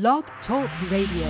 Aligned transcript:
Blog 0.00 0.24
Talk 0.48 0.68
Radio. 0.90 1.28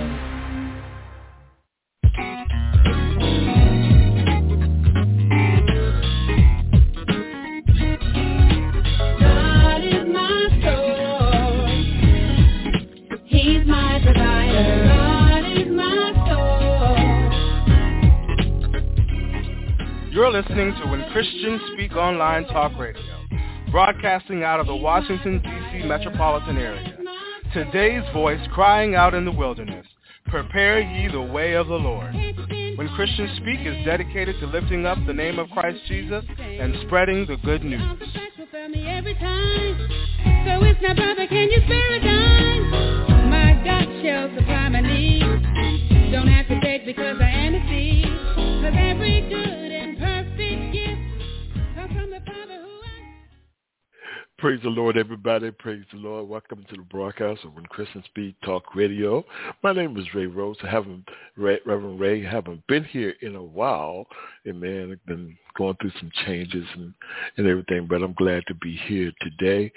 God 9.19 9.83
is 9.83 10.07
my 10.11 10.49
source. 10.63 11.69
He's 13.25 13.67
my 13.67 14.01
provider. 14.03 14.85
God 14.87 15.43
is 15.55 15.67
my 15.69 16.11
source. 20.01 20.11
You're 20.11 20.31
listening 20.31 20.73
to 20.81 20.87
When 20.89 21.03
Christians 21.11 21.61
Speak 21.73 21.95
Online 21.95 22.45
Talk 22.45 22.75
Radio, 22.79 23.27
broadcasting 23.69 24.41
out 24.41 24.59
of 24.59 24.65
the 24.65 24.75
Washington, 24.75 25.39
D.C. 25.43 25.85
metropolitan 25.85 26.57
area. 26.57 26.94
Today's 27.55 28.03
voice 28.11 28.45
crying 28.51 28.95
out 28.95 29.13
in 29.13 29.23
the 29.23 29.31
wilderness, 29.31 29.87
prepare 30.25 30.81
ye 30.81 31.07
the 31.09 31.21
way 31.21 31.53
of 31.53 31.67
the 31.67 31.73
Lord. 31.73 32.13
When 32.13 32.89
Christians 32.97 33.31
Speak 33.37 33.61
is 33.61 33.85
dedicated 33.85 34.37
to 34.41 34.47
lifting 34.47 34.85
up 34.85 34.97
the 35.07 35.13
name 35.13 35.39
of 35.39 35.49
Christ 35.51 35.79
Jesus 35.87 36.25
and 36.37 36.75
spreading 36.85 37.25
the 37.25 37.37
good 37.45 37.63
news. 37.63 37.79
Don't 46.11 46.27
have 46.27 46.47
to 46.49 46.59
beg 46.61 46.85
because 46.85 47.17
I 47.21 47.29
am 47.29 47.55
a 47.55 47.69
seed. 47.69 48.05
Cause 48.35 48.75
every 48.77 49.21
good 49.29 49.64
Praise 54.45 54.61
the 54.61 54.69
Lord, 54.69 54.95
everybody. 54.95 55.49
Praise 55.49 55.85
the 55.91 55.97
Lord. 55.97 56.29
Welcome 56.29 56.67
to 56.69 56.75
the 56.75 56.83
broadcast 56.83 57.43
of 57.45 57.55
When 57.55 57.65
Christians 57.65 58.05
Speak 58.05 58.39
Talk 58.41 58.75
Radio. 58.75 59.25
My 59.63 59.73
name 59.73 59.97
is 59.97 60.05
Ray 60.13 60.27
Rose. 60.27 60.55
I 60.63 60.69
haven't, 60.69 61.03
Reverend 61.35 61.99
Ray, 61.99 62.23
haven't 62.23 62.61
been 62.67 62.83
here 62.83 63.15
in 63.23 63.35
a 63.35 63.41
while. 63.41 64.05
Amen. 64.47 64.91
I've 64.91 65.05
been 65.07 65.35
going 65.57 65.75
through 65.81 65.93
some 65.99 66.11
changes 66.27 66.63
and, 66.75 66.93
and 67.37 67.47
everything, 67.47 67.87
but 67.89 68.03
I'm 68.03 68.13
glad 68.13 68.43
to 68.45 68.53
be 68.53 68.79
here 68.85 69.11
today. 69.19 69.71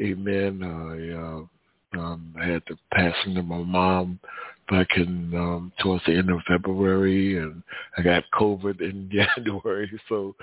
Amen. 0.00 0.62
I, 0.62 2.00
uh, 2.00 2.00
um, 2.00 2.34
I 2.40 2.46
had 2.46 2.62
the 2.70 2.78
passing 2.94 3.36
of 3.36 3.44
my 3.44 3.58
mom 3.58 4.18
back 4.70 4.88
in 4.96 5.34
um, 5.34 5.72
towards 5.78 6.04
the 6.06 6.16
end 6.16 6.30
of 6.30 6.40
February, 6.48 7.38
and 7.38 7.62
I 7.98 8.02
got 8.02 8.24
COVID 8.32 8.80
in 8.80 9.10
January. 9.36 9.90
So 10.08 10.34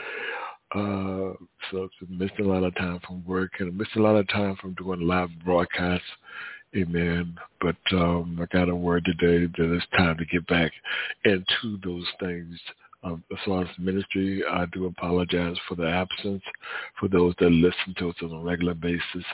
uh, 0.74 1.34
so 1.72 1.90
missed 2.10 2.40
a 2.40 2.44
lot 2.44 2.64
of 2.64 2.76
time 2.76 3.00
from 3.06 3.24
work 3.26 3.52
and 3.60 3.78
missed 3.78 3.96
a 3.96 4.02
lot 4.02 4.16
of 4.16 4.28
time 4.30 4.56
from 4.62 4.74
doing 4.74 5.02
live 5.02 5.30
broadcasts. 5.46 6.06
Amen. 6.76 7.36
But 7.62 7.76
um, 7.92 8.40
I 8.42 8.46
got 8.56 8.70
a 8.70 8.76
word 8.76 9.06
today 9.06 9.46
that 9.58 9.74
it's 9.74 9.86
time 9.96 10.18
to 10.18 10.26
get 10.26 10.48
back 10.48 10.72
into 11.26 11.78
those 11.84 12.08
things. 12.20 12.60
Um, 13.04 13.24
as 13.32 13.38
far 13.46 13.64
as 13.64 13.68
ministry, 13.78 14.44
I 14.50 14.66
do 14.72 14.86
apologize 14.86 15.58
for 15.68 15.76
the 15.76 15.88
absence 15.88 16.42
for 17.00 17.08
those 17.08 17.36
that 17.40 17.50
listen 17.50 17.94
to 17.98 18.10
us 18.10 18.16
on 18.24 18.32
a 18.32 18.40
regular 18.40 18.74
basis. 18.74 19.26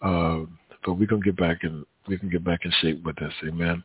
Um, 0.00 0.58
but 0.84 0.94
we're 0.94 1.06
gonna 1.06 1.20
get 1.20 1.36
back 1.36 1.58
and 1.64 1.84
we 2.08 2.16
can 2.18 2.30
get 2.30 2.44
back 2.44 2.60
in 2.64 2.72
shape 2.80 3.02
with 3.04 3.16
this. 3.16 3.34
Amen. 3.46 3.82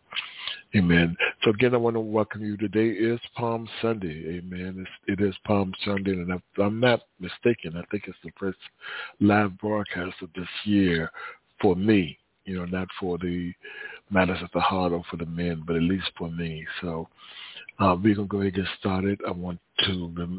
Amen. 0.75 1.17
So 1.45 1.51
again, 1.51 1.75
I 1.75 1.77
want 1.77 1.95
to 1.95 1.99
welcome 1.99 2.43
you. 2.43 2.57
Today 2.57 2.88
is 2.88 3.19
Palm 3.35 3.69
Sunday. 3.79 4.39
Amen. 4.39 4.77
It's, 4.79 5.19
it 5.21 5.23
is 5.23 5.35
Palm 5.45 5.71
Sunday, 5.85 6.13
and 6.13 6.31
if 6.31 6.41
I'm 6.57 6.79
not 6.79 7.01
mistaken, 7.19 7.77
I 7.77 7.83
think 7.91 8.05
it's 8.07 8.17
the 8.23 8.31
first 8.35 8.57
live 9.19 9.55
broadcast 9.59 10.16
of 10.23 10.29
this 10.35 10.47
year 10.63 11.11
for 11.61 11.75
me. 11.75 12.17
You 12.45 12.57
know, 12.57 12.66
not 12.66 12.88
for 12.99 13.19
the 13.19 13.53
matters 14.09 14.39
of 14.41 14.49
the 14.55 14.59
heart 14.59 14.91
or 14.91 15.03
for 15.11 15.17
the 15.17 15.27
men, 15.27 15.63
but 15.67 15.75
at 15.75 15.83
least 15.83 16.09
for 16.17 16.31
me. 16.31 16.66
So 16.81 17.07
uh, 17.77 17.95
we're 18.03 18.16
gonna 18.16 18.27
go 18.27 18.41
ahead 18.41 18.55
and 18.55 18.66
get 18.66 18.73
started. 18.79 19.21
I 19.27 19.31
want 19.31 19.59
to 19.81 20.33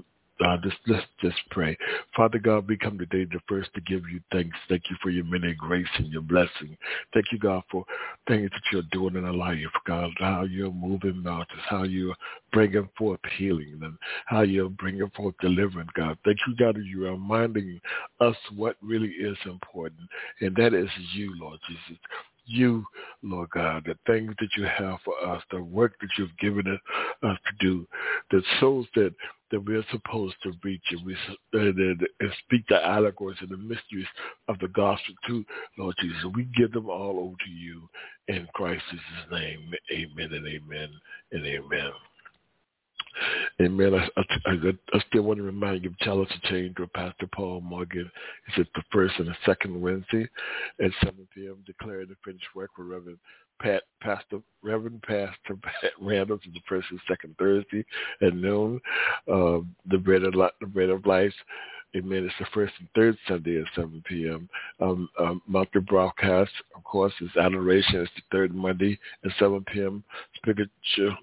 uh, 0.45 0.57
just, 0.59 0.77
let's 0.87 1.07
just 1.21 1.37
pray. 1.51 1.77
Father 2.15 2.39
God, 2.39 2.69
we 2.69 2.77
come 2.77 2.99
today 2.99 3.25
the 3.25 3.41
first 3.49 3.73
to 3.75 3.81
give 3.81 4.03
you 4.11 4.21
thanks. 4.33 4.57
Thank 4.69 4.83
you 4.91 4.97
for 5.03 5.11
your 5.11 5.25
many 5.25 5.55
grace 5.55 5.87
and 5.97 6.09
your 6.09 6.23
blessing. 6.23 6.77
Thank 7.15 7.27
you, 7.33 7.39
God, 7.39 7.63
for 7.71 7.85
things 8.29 8.51
that 8.51 8.61
you're 8.73 8.83
doing 8.93 9.17
in 9.17 9.25
our 9.25 9.33
life, 9.33 9.59
God, 9.87 10.11
how 10.19 10.45
you're 10.45 10.71
moving 10.71 11.23
mountains, 11.23 11.63
how 11.69 11.85
you're 11.85 12.17
bringing 12.53 12.89
forth 12.99 13.21
healing, 13.39 13.79
and 13.83 13.97
how 14.27 14.43
you're 14.43 14.69
bringing 14.69 15.11
forth 15.17 15.35
deliverance, 15.41 15.91
God. 15.95 16.19
Thank 16.25 16.39
you, 16.47 16.55
God, 16.57 16.77
that 16.77 16.85
you're 16.85 17.13
reminding 17.13 17.81
us 18.21 18.37
what 18.55 18.77
really 18.83 19.11
is 19.11 19.37
important, 19.47 20.03
and 20.41 20.55
that 20.57 20.75
is 20.75 20.91
you, 21.15 21.35
Lord 21.41 21.59
Jesus 21.67 21.99
you, 22.47 22.85
Lord 23.23 23.51
God, 23.51 23.85
the 23.87 23.97
things 24.07 24.33
that 24.39 24.51
you 24.57 24.65
have 24.65 24.99
for 25.05 25.15
us, 25.27 25.43
the 25.51 25.63
work 25.63 25.95
that 26.01 26.11
you've 26.17 26.37
given 26.39 26.67
us 26.69 26.79
to 27.47 27.53
do, 27.61 27.87
the 28.31 28.43
souls 28.61 28.87
that 28.95 29.13
that 29.51 29.65
we're 29.65 29.85
supposed 29.91 30.35
to 30.43 30.53
reach 30.63 30.83
and 30.91 31.05
we 31.05 31.17
and, 31.53 31.79
and 31.79 32.33
speak 32.45 32.65
the 32.69 32.85
allegories 32.85 33.39
and 33.41 33.51
the 33.51 33.57
mysteries 33.57 34.07
of 34.49 34.59
the 34.59 34.69
gospel 34.69 35.15
to, 35.27 35.45
Lord 35.79 35.95
Jesus. 36.01 36.25
We 36.35 36.45
give 36.57 36.73
them 36.73 36.89
all 36.89 37.19
over 37.21 37.37
to 37.45 37.51
you 37.51 37.89
in 38.29 38.49
Christ's 38.55 38.85
name. 39.31 39.73
Amen 39.93 40.33
and 40.33 40.47
amen 40.47 40.91
and 41.33 41.47
amen. 41.47 41.91
Amen. 43.61 43.95
I, 43.95 44.21
I, 44.21 44.25
I, 44.47 44.73
I 44.93 45.01
still 45.09 45.23
want 45.23 45.39
to 45.39 45.43
remind 45.43 45.85
you 45.85 45.91
of 45.91 45.99
Challenge 46.01 46.29
to 46.29 46.51
Change 46.51 46.79
with 46.79 46.93
Pastor 46.93 47.27
Paul 47.35 47.63
Morgan. 47.63 48.11
It's 48.49 48.59
at 48.59 48.67
the 48.75 48.83
first 48.93 49.15
and 49.19 49.29
the 49.29 49.37
second 49.47 49.81
Wednesday 49.81 50.29
at 50.83 50.91
7 51.03 51.27
p.m. 51.35 51.65
Declaring 51.67 52.09
the 52.09 52.17
finished 52.25 52.45
work 52.55 52.71
with 52.77 52.89
Reverend 52.89 53.19
Pat, 53.61 53.83
Pastor, 54.01 54.41
Reverend 54.63 55.03
Pastor 55.03 55.57
Pat 55.63 55.93
Randall 56.01 56.39
to 56.39 56.51
the 56.51 56.61
first 56.69 56.89
and 56.91 57.01
second 57.09 57.37
Thursday 57.39 57.85
at 58.23 58.35
noon. 58.35 58.81
Uh, 59.31 59.61
the 59.91 59.99
bread 59.99 60.23
of 60.23 60.33
the 60.33 60.67
bread 60.67 60.91
of 60.91 61.07
life. 61.07 61.35
Amen. 61.97 62.25
It's 62.25 62.35
the 62.39 62.47
first 62.53 62.75
and 62.79 62.89
third 62.95 63.17
Sunday 63.27 63.59
at 63.59 63.67
7 63.75 64.03
p.m. 64.07 64.51
Um, 64.81 65.09
um, 65.19 65.41
monthly 65.47 65.81
broadcast, 65.81 66.51
of 66.75 66.85
course, 66.85 67.13
is 67.23 67.31
Adoration. 67.41 68.01
It's 68.01 68.11
the 68.17 68.23
third 68.31 68.55
Monday 68.55 68.99
at 69.25 69.31
7 69.39 69.65
p.m. 69.73 70.05
Scripture 70.35 70.69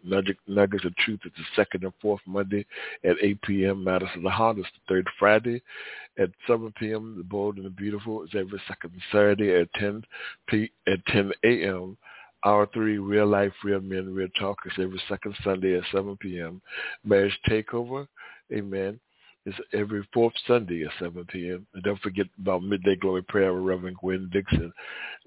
Nugget, 0.04 0.38
Nuggets 0.48 0.86
of 0.86 0.96
Truth 0.96 1.20
is 1.26 1.32
the 1.38 1.44
second 1.56 1.84
and 1.84 1.94
fourth 2.02 2.22
Monday 2.26 2.66
at 3.04 3.18
8 3.22 3.42
p.m. 3.44 3.84
Madison 3.84 4.24
Heart 4.24 4.60
is 4.60 4.66
the 4.66 4.94
third 4.94 5.08
Friday 5.20 5.62
at 6.18 6.30
7 6.48 6.74
p.m. 6.80 7.16
The 7.18 7.24
Bold 7.24 7.58
and 7.58 7.66
the 7.66 7.70
Beautiful 7.70 8.24
is 8.24 8.30
every 8.34 8.62
second 8.68 8.94
Saturday 9.12 9.54
at 9.56 9.72
10 9.74 10.04
p. 10.48 10.72
at 10.88 11.06
10 11.08 11.32
a.m. 11.44 11.98
R3, 12.46 13.00
Real 13.02 13.28
Life, 13.28 13.54
Real 13.64 13.82
Men, 13.82 14.14
Real 14.14 14.28
Talk 14.40 14.58
is 14.66 14.74
every 14.80 15.02
second 15.08 15.36
Sunday 15.44 15.78
at 15.78 15.84
7 15.92 16.18
p.m. 16.18 16.62
Marriage 17.04 17.38
Takeover, 17.50 18.08
Amen, 18.52 19.00
is 19.46 19.56
every 19.74 20.08
fourth 20.14 20.34
Sunday 20.48 20.84
at 20.84 20.92
7 21.00 21.26
p.m. 21.26 21.68
And 21.74 21.84
don't 21.84 22.00
forget 22.02 22.28
about 22.40 22.64
Midday 22.64 22.96
Glory 22.96 23.24
Prayer 23.24 23.54
with 23.54 23.64
Reverend 23.64 23.98
Gwen 23.98 24.30
Dixon. 24.32 24.72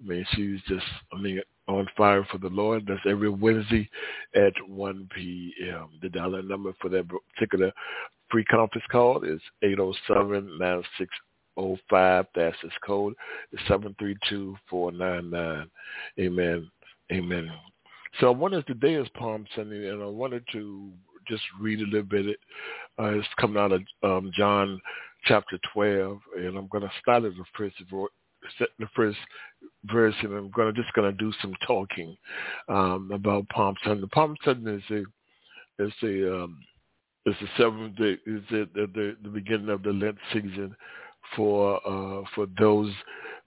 I 0.02 0.06
mean, 0.06 0.24
she's 0.32 0.60
just, 0.68 0.86
I 1.12 1.20
mean, 1.20 1.42
on 1.68 1.86
fire 1.96 2.26
for 2.30 2.38
the 2.38 2.48
Lord. 2.48 2.84
That's 2.86 3.00
every 3.08 3.30
Wednesday 3.30 3.88
at 4.34 4.52
1 4.66 5.08
p.m. 5.14 5.90
The 6.02 6.08
dollar 6.08 6.42
number 6.42 6.72
for 6.80 6.88
that 6.90 7.06
particular 7.34 7.72
free 8.30 8.44
conference 8.44 8.86
call 8.90 9.22
is 9.24 9.40
807-9605. 9.64 12.26
That's 12.34 12.56
his 12.62 12.72
code. 12.84 13.14
It's 13.52 13.62
732-499. 14.72 15.68
Amen. 16.20 16.70
Amen. 17.12 17.50
So 18.20 18.28
I 18.28 18.30
wanted, 18.30 18.66
today 18.66 18.94
is 18.94 19.08
Palm 19.14 19.46
Sunday, 19.54 19.88
and 19.88 20.02
I 20.02 20.06
wanted 20.06 20.44
to 20.52 20.90
just 21.28 21.42
read 21.60 21.80
a 21.80 21.84
little 21.84 22.02
bit. 22.02 22.38
Uh, 22.98 23.18
it's 23.18 23.28
coming 23.38 23.58
out 23.58 23.72
of 23.72 23.82
um, 24.02 24.30
John 24.36 24.80
chapter 25.24 25.58
12, 25.72 26.18
and 26.38 26.56
I'm 26.56 26.68
going 26.68 26.82
to 26.82 26.90
start 27.00 27.24
at 27.24 27.32
the 27.32 27.44
first, 27.56 27.76
the 28.78 28.86
first 28.94 29.18
verse, 29.84 30.14
and 30.22 30.32
I'm 30.32 30.50
going 30.50 30.72
to 30.72 30.80
just 30.80 30.94
going 30.94 31.10
to 31.10 31.16
do 31.16 31.32
some 31.40 31.54
talking 31.66 32.16
um, 32.68 33.10
about 33.12 33.48
Palm 33.50 33.74
Sunday. 33.84 34.06
Palm 34.12 34.36
Sunday 34.44 34.76
is 34.76 34.82
a 34.90 35.02
is 35.84 35.92
a 36.02 36.34
um, 36.34 36.58
it's 37.26 37.38
the 37.40 37.48
seventh 37.58 37.96
day. 37.96 38.12
Is 38.26 38.42
the, 38.50 38.68
the 38.74 39.16
the 39.22 39.28
beginning 39.28 39.68
of 39.68 39.82
the 39.82 39.90
Lent 39.90 40.16
season 40.32 40.74
for 41.34 41.76
uh, 41.86 42.22
for 42.34 42.46
those 42.58 42.90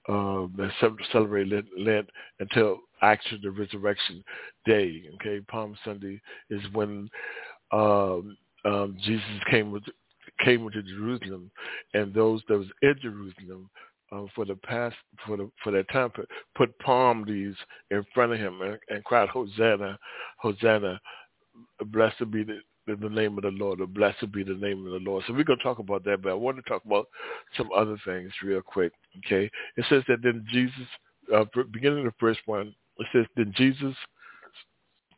um, 0.08 0.54
that 0.58 0.72
celebrate 1.12 1.48
Lent, 1.48 1.68
Lent 1.78 2.10
until 2.40 2.80
actually 3.02 3.40
the 3.44 3.52
resurrection 3.52 4.24
day. 4.66 5.04
Okay, 5.16 5.42
Palm 5.50 5.76
Sunday 5.84 6.22
is 6.50 6.62
when 6.74 7.10
um, 7.72 8.38
um, 8.66 8.98
Jesus 9.04 9.26
came 9.50 9.72
with 9.72 9.84
came 10.44 10.66
into 10.66 10.82
Jerusalem, 10.84 11.52
and 11.94 12.14
those 12.14 12.42
that 12.48 12.58
was 12.58 12.68
in 12.82 12.96
Jerusalem 13.02 13.70
uh, 14.12 14.24
for 14.36 14.46
the 14.46 14.56
past 14.56 14.96
for 15.26 15.38
the 15.38 15.50
for 15.64 15.72
that 15.72 15.90
time 15.92 16.10
put, 16.12 16.28
put 16.56 16.78
palm 16.80 17.24
leaves 17.24 17.58
in 17.92 18.04
front 18.14 18.34
of 18.34 18.40
him 18.40 18.62
and, 18.62 18.78
and 18.90 19.04
cried 19.04 19.30
Hosanna, 19.30 19.98
Hosanna, 20.38 21.00
blessed 21.86 22.32
be 22.32 22.44
the 22.44 22.60
the 22.88 23.10
name 23.10 23.38
of 23.38 23.44
the 23.44 23.52
Lord, 23.52 23.82
or 23.82 23.88
blessed 23.88 24.32
be 24.32 24.44
the 24.44 24.56
name 24.56 24.86
of 24.86 24.92
the 24.92 25.00
Lord. 25.00 25.24
So 25.28 25.34
we're 25.34 25.44
going 25.44 25.60
to 25.60 25.64
talk 25.64 25.80
about 25.80 26.04
that, 26.06 26.24
but 26.24 26.32
I 26.32 26.34
want 26.34 26.58
to 26.58 26.64
talk 26.64 26.84
about 26.86 27.08
some 27.56 27.70
other 27.76 27.98
things 28.06 28.32
real 28.44 28.62
quick. 28.62 28.92
Okay, 29.26 29.50
it 29.78 29.86
says 29.90 30.04
that 30.08 30.24
then 30.24 30.46
Jesus, 30.52 30.88
uh, 31.36 31.46
beginning 31.72 32.00
of 32.00 32.06
the 32.06 32.20
first 32.20 32.40
one, 32.46 32.74
It 33.00 33.08
says, 33.14 33.26
then 33.36 33.54
Jesus, 33.56 33.96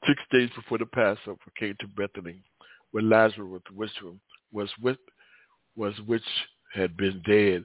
six 0.08 0.22
days 0.32 0.50
before 0.56 0.78
the 0.78 0.86
Passover, 0.86 1.38
came 1.60 1.76
to 1.80 1.88
Bethany, 1.88 2.44
where 2.92 3.04
Lazarus 3.04 3.64
was 3.76 3.92
was 4.52 4.70
with 4.82 4.98
was 5.76 5.94
which 6.06 6.24
had 6.74 6.96
been 6.98 7.22
dead, 7.26 7.64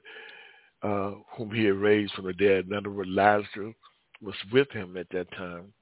uh, 0.81 1.11
whom 1.35 1.51
he 1.51 1.65
had 1.65 1.75
raised 1.75 2.13
from 2.13 2.25
the 2.25 2.33
dead. 2.33 2.65
In 2.65 2.73
other 2.73 2.89
words, 2.89 3.09
Lazarus 3.11 3.75
was 4.21 4.35
with 4.51 4.71
him 4.71 4.97
at 4.97 5.07
that 5.11 5.29
time 5.33 5.73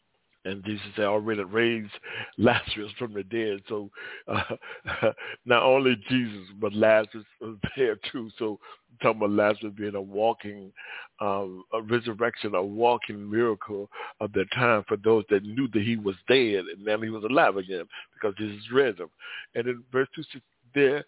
and 0.45 0.63
Jesus 0.63 0.85
had 0.95 1.05
already 1.05 1.43
raised 1.43 1.91
Lazarus 2.37 2.91
from 2.97 3.13
the 3.13 3.23
dead. 3.23 3.59
So 3.67 3.89
uh, 4.27 4.55
not 5.45 5.63
only 5.63 5.97
Jesus, 6.09 6.47
but 6.59 6.73
Lazarus 6.73 7.25
was 7.41 7.57
there 7.77 7.97
too. 8.11 8.29
So 8.37 8.59
talking 9.01 9.17
about 9.17 9.31
Lazarus 9.31 9.73
being 9.75 9.95
a 9.95 10.01
walking 10.01 10.71
um, 11.19 11.63
a 11.73 11.81
resurrection, 11.81 12.55
a 12.55 12.63
walking 12.63 13.29
miracle 13.29 13.89
of 14.19 14.31
the 14.33 14.45
time 14.53 14.83
for 14.87 14.97
those 14.97 15.23
that 15.29 15.43
knew 15.43 15.67
that 15.73 15.81
he 15.81 15.95
was 15.95 16.15
dead 16.27 16.65
and 16.65 16.83
now 16.83 16.99
he 16.99 17.09
was 17.09 17.23
alive 17.23 17.57
again 17.57 17.85
because 18.13 18.35
Jesus 18.37 18.61
raised 18.71 18.99
him. 18.99 19.09
And 19.55 19.67
in 19.67 19.83
verse 19.91 20.09
2, 20.15 20.39
there 20.73 21.05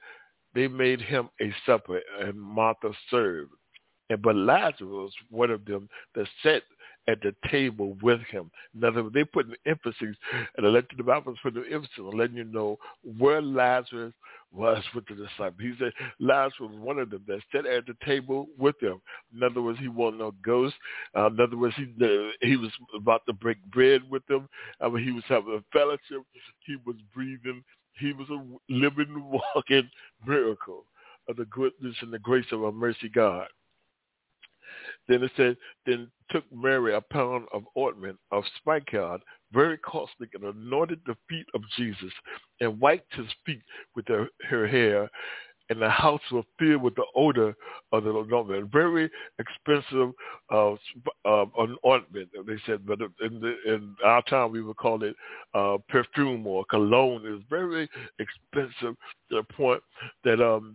they 0.55 0.67
made 0.67 1.01
him 1.01 1.29
a 1.41 1.53
supper 1.65 2.01
and 2.21 2.39
Martha 2.39 2.91
served. 3.11 3.51
And 4.09 4.21
but 4.21 4.35
Lazarus, 4.35 5.13
one 5.29 5.51
of 5.51 5.65
them 5.65 5.89
that 6.15 6.27
sat 6.41 6.63
at 7.07 7.21
the 7.21 7.33
table 7.49 7.97
with 8.01 8.19
him. 8.29 8.51
In 8.75 8.83
other 8.83 9.03
words, 9.03 9.13
they 9.13 9.23
put 9.23 9.47
an 9.47 9.55
emphasis, 9.65 10.15
and 10.57 10.65
the 10.65 10.83
the 10.97 11.03
Bible 11.03 11.35
put 11.41 11.55
an 11.55 11.65
emphasis 11.71 11.99
on 11.99 12.17
letting 12.17 12.37
you 12.37 12.43
know 12.43 12.77
where 13.17 13.41
Lazarus 13.41 14.13
was 14.51 14.83
with 14.93 15.05
the 15.07 15.15
disciples. 15.15 15.59
He 15.59 15.73
said 15.79 15.93
Lazarus 16.19 16.53
was 16.59 16.79
one 16.79 16.99
of 16.99 17.09
them 17.09 17.23
that 17.27 17.41
sat 17.51 17.65
at 17.65 17.85
the 17.85 17.95
table 18.05 18.47
with 18.57 18.79
them. 18.79 19.01
In 19.35 19.43
other 19.43 19.61
words, 19.61 19.79
he 19.79 19.87
wasn't 19.87 20.19
no 20.19 20.33
ghost. 20.43 20.75
Uh, 21.15 21.27
in 21.27 21.39
other 21.39 21.57
words, 21.57 21.75
he 21.75 21.87
he 22.41 22.57
was 22.57 22.71
about 22.95 23.25
to 23.27 23.33
break 23.33 23.57
bread 23.71 24.01
with 24.09 24.25
them. 24.27 24.47
I 24.81 24.89
mean, 24.89 25.03
he 25.03 25.11
was 25.11 25.23
having 25.27 25.53
a 25.55 25.77
fellowship. 25.77 26.25
He 26.65 26.75
was 26.85 26.95
breathing. 27.13 27.63
He 27.99 28.13
was 28.13 28.29
a 28.29 28.43
living, 28.71 29.41
walking 29.55 29.89
miracle 30.25 30.85
of 31.29 31.35
the 31.35 31.45
goodness 31.45 31.95
and 32.01 32.11
the 32.11 32.19
grace 32.19 32.45
of 32.51 32.63
our 32.63 32.71
mercy 32.71 33.09
God. 33.09 33.47
Then 35.07 35.23
it 35.23 35.31
said, 35.37 35.57
then 35.85 36.09
took 36.31 36.43
Mary 36.53 36.93
a 36.93 37.01
pound 37.01 37.47
of 37.53 37.63
ointment 37.77 38.17
of 38.31 38.43
spikenard, 38.57 39.21
very 39.53 39.77
costly, 39.77 40.27
and 40.33 40.43
anointed 40.43 40.99
the 41.05 41.15
feet 41.29 41.45
of 41.53 41.61
Jesus, 41.77 42.11
and 42.59 42.79
wiped 42.79 43.13
his 43.15 43.27
feet 43.45 43.61
with 43.95 44.07
her, 44.07 44.27
her 44.49 44.67
hair, 44.67 45.09
and 45.69 45.81
the 45.81 45.89
house 45.89 46.21
was 46.31 46.45
filled 46.57 46.81
with 46.81 46.95
the 46.95 47.05
odor 47.15 47.53
of 47.91 48.03
the 48.03 48.09
anointment. 48.09 48.71
Very 48.71 49.09
expensive 49.39 50.13
uh, 50.51 50.73
uh, 51.25 51.45
ointment, 51.85 52.29
they 52.45 52.55
said, 52.65 52.85
but 52.85 52.99
in, 53.01 53.39
the, 53.41 53.55
in 53.65 53.95
our 54.03 54.21
time 54.23 54.51
we 54.51 54.61
would 54.61 54.77
call 54.77 55.03
it 55.03 55.15
uh, 55.53 55.77
perfume 55.89 56.47
or 56.47 56.63
cologne. 56.69 57.25
It 57.25 57.31
was 57.31 57.41
very 57.49 57.89
expensive 58.19 58.95
to 59.29 59.35
the 59.35 59.43
point 59.43 59.81
that 60.23 60.41
um, 60.41 60.73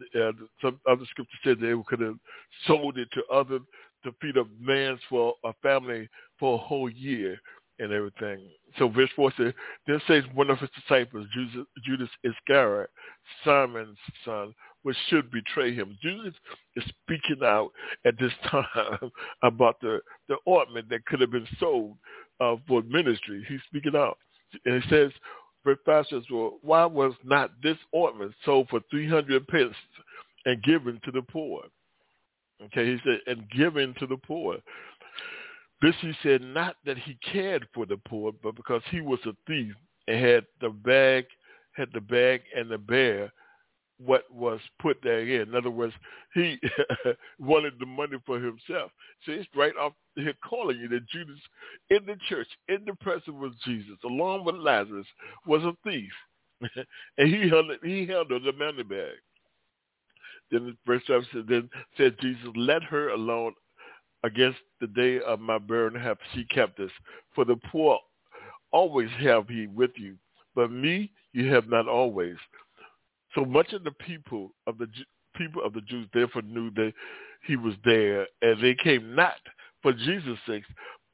some 0.61 0.79
other 0.89 1.05
scripture 1.11 1.39
said 1.43 1.59
they 1.61 1.73
could 1.87 2.01
have 2.01 2.19
sold 2.67 2.99
it 2.99 3.09
to 3.13 3.23
other 3.33 3.61
to 4.05 4.15
feed 4.21 4.37
a 4.37 4.45
man's 4.61 5.01
for 5.09 5.35
a 5.45 5.53
family 5.63 6.09
for 6.39 6.55
a 6.55 6.59
whole 6.59 6.91
year 6.91 7.39
and 7.79 7.93
everything. 7.93 8.41
So 8.79 8.89
verse 8.89 9.11
4 9.17 9.33
says, 9.37 9.53
then 9.87 10.01
says 10.07 10.25
one 10.35 10.51
of 10.51 10.59
his 10.59 10.71
disciples, 10.71 11.27
Judas, 11.85 12.09
Iscariot, 12.23 12.91
Simon's 13.45 13.99
son, 14.25 14.55
which 14.83 14.97
should 15.09 15.31
betray 15.31 15.75
him. 15.75 15.99
Judas 16.03 16.35
is 16.77 16.85
speaking 17.05 17.45
out 17.45 17.71
at 18.05 18.15
this 18.19 18.33
time 18.51 19.11
about 19.43 19.81
the, 19.81 20.01
the 20.29 20.37
ointment 20.49 20.89
that 20.91 21.05
could 21.07 21.21
have 21.21 21.31
been 21.31 21.49
sold 21.59 21.97
uh, 22.41 22.57
for 22.67 22.83
ministry. 22.83 23.45
He's 23.49 23.61
speaking 23.67 23.97
out. 23.97 24.19
And 24.65 24.83
he 24.83 24.89
says, 24.89 25.11
verse 25.65 25.79
5 25.85 26.07
says, 26.11 26.23
well, 26.31 26.59
why 26.63 26.85
was 26.85 27.15
not 27.25 27.51
this 27.63 27.79
ointment 27.95 28.33
sold 28.45 28.69
for 28.69 28.81
300 28.91 29.47
pence 29.49 29.75
and 30.45 30.63
given 30.63 31.01
to 31.05 31.11
the 31.11 31.23
poor? 31.23 31.63
Okay, 32.65 32.87
he 32.87 32.99
said, 33.05 33.21
and 33.27 33.49
given 33.51 33.95
to 33.99 34.07
the 34.07 34.17
poor. 34.17 34.59
This 35.81 35.95
he 36.01 36.13
said 36.23 36.43
not 36.43 36.77
that 36.87 36.97
he 36.97 37.19
cared 37.33 37.67
for 37.75 37.87
the 37.87 37.97
poor, 38.09 38.33
but 38.43 38.55
because 38.55 38.83
he 38.91 39.01
was 39.01 39.19
a 39.27 39.33
thief 39.49 39.75
and 40.07 40.25
had 40.25 40.47
the 40.61 40.69
bag, 40.71 41.27
had 41.73 41.89
the 41.93 42.01
bag 42.01 42.43
and 42.57 42.71
the 42.71 42.79
bear 42.79 43.33
what 43.99 44.25
was 44.33 44.61
put 44.81 44.99
there 45.03 45.21
in. 45.21 45.55
Other 45.55 45.71
words, 45.71 45.95
he 46.35 46.59
wanted 47.39 47.75
the 47.79 47.87
money 47.87 48.19
for 48.27 48.37
himself. 48.39 48.91
So 49.25 49.33
it's 49.33 49.49
right 49.55 49.75
off 49.81 49.93
here 50.15 50.35
calling 50.49 50.79
you 50.79 50.89
that 50.89 51.09
Judas 51.09 51.39
in 51.91 52.05
the 52.07 52.17
church, 52.29 52.49
in 52.69 52.85
the 52.85 52.95
presence 52.95 53.37
with 53.41 53.53
Jesus, 53.65 53.97
along 54.05 54.45
with 54.45 54.57
Lazarus, 54.57 55.07
was 55.47 55.63
a 55.63 55.73
thief. 55.85 56.13
and 57.19 57.29
he 57.29 57.49
held 57.49 57.67
he 57.83 58.07
held 58.07 58.29
the 58.29 58.53
money 58.57 58.85
bag. 58.85 59.19
Then 60.53 60.77
verse 60.87 61.03
7 61.07 61.27
says, 61.33 61.45
then 61.49 61.69
said 61.97 62.17
Jesus, 62.21 62.49
let 62.55 62.85
her 62.85 63.09
alone 63.09 63.55
against 64.23 64.59
the 64.81 64.87
day 64.87 65.19
of 65.21 65.41
my 65.41 65.59
burden 65.59 66.01
have 66.01 66.19
she 66.33 66.45
kept 66.45 66.79
us. 66.79 66.91
For 67.35 67.45
the 67.45 67.57
poor 67.57 67.99
always 68.71 69.09
have 69.19 69.49
he 69.49 69.67
with 69.67 69.93
you, 69.97 70.17
but 70.55 70.71
me 70.71 71.11
you 71.33 71.53
have 71.53 71.69
not 71.69 71.89
always. 71.89 72.37
So 73.35 73.45
much 73.45 73.73
of 73.73 73.83
the 73.83 73.93
people 73.93 74.51
of 74.67 74.79
the 74.79 74.87
people 75.35 75.65
of 75.65 75.73
the 75.73 75.81
Jews 75.81 76.07
therefore 76.13 76.43
knew 76.43 76.71
that 76.73 76.93
he 77.47 77.57
was 77.57 77.75
there, 77.85 78.27
and 78.43 78.63
they 78.63 78.75
came 78.75 79.15
not 79.15 79.41
for 79.83 79.93
Jesus' 79.93 80.39
sake, 80.47 80.65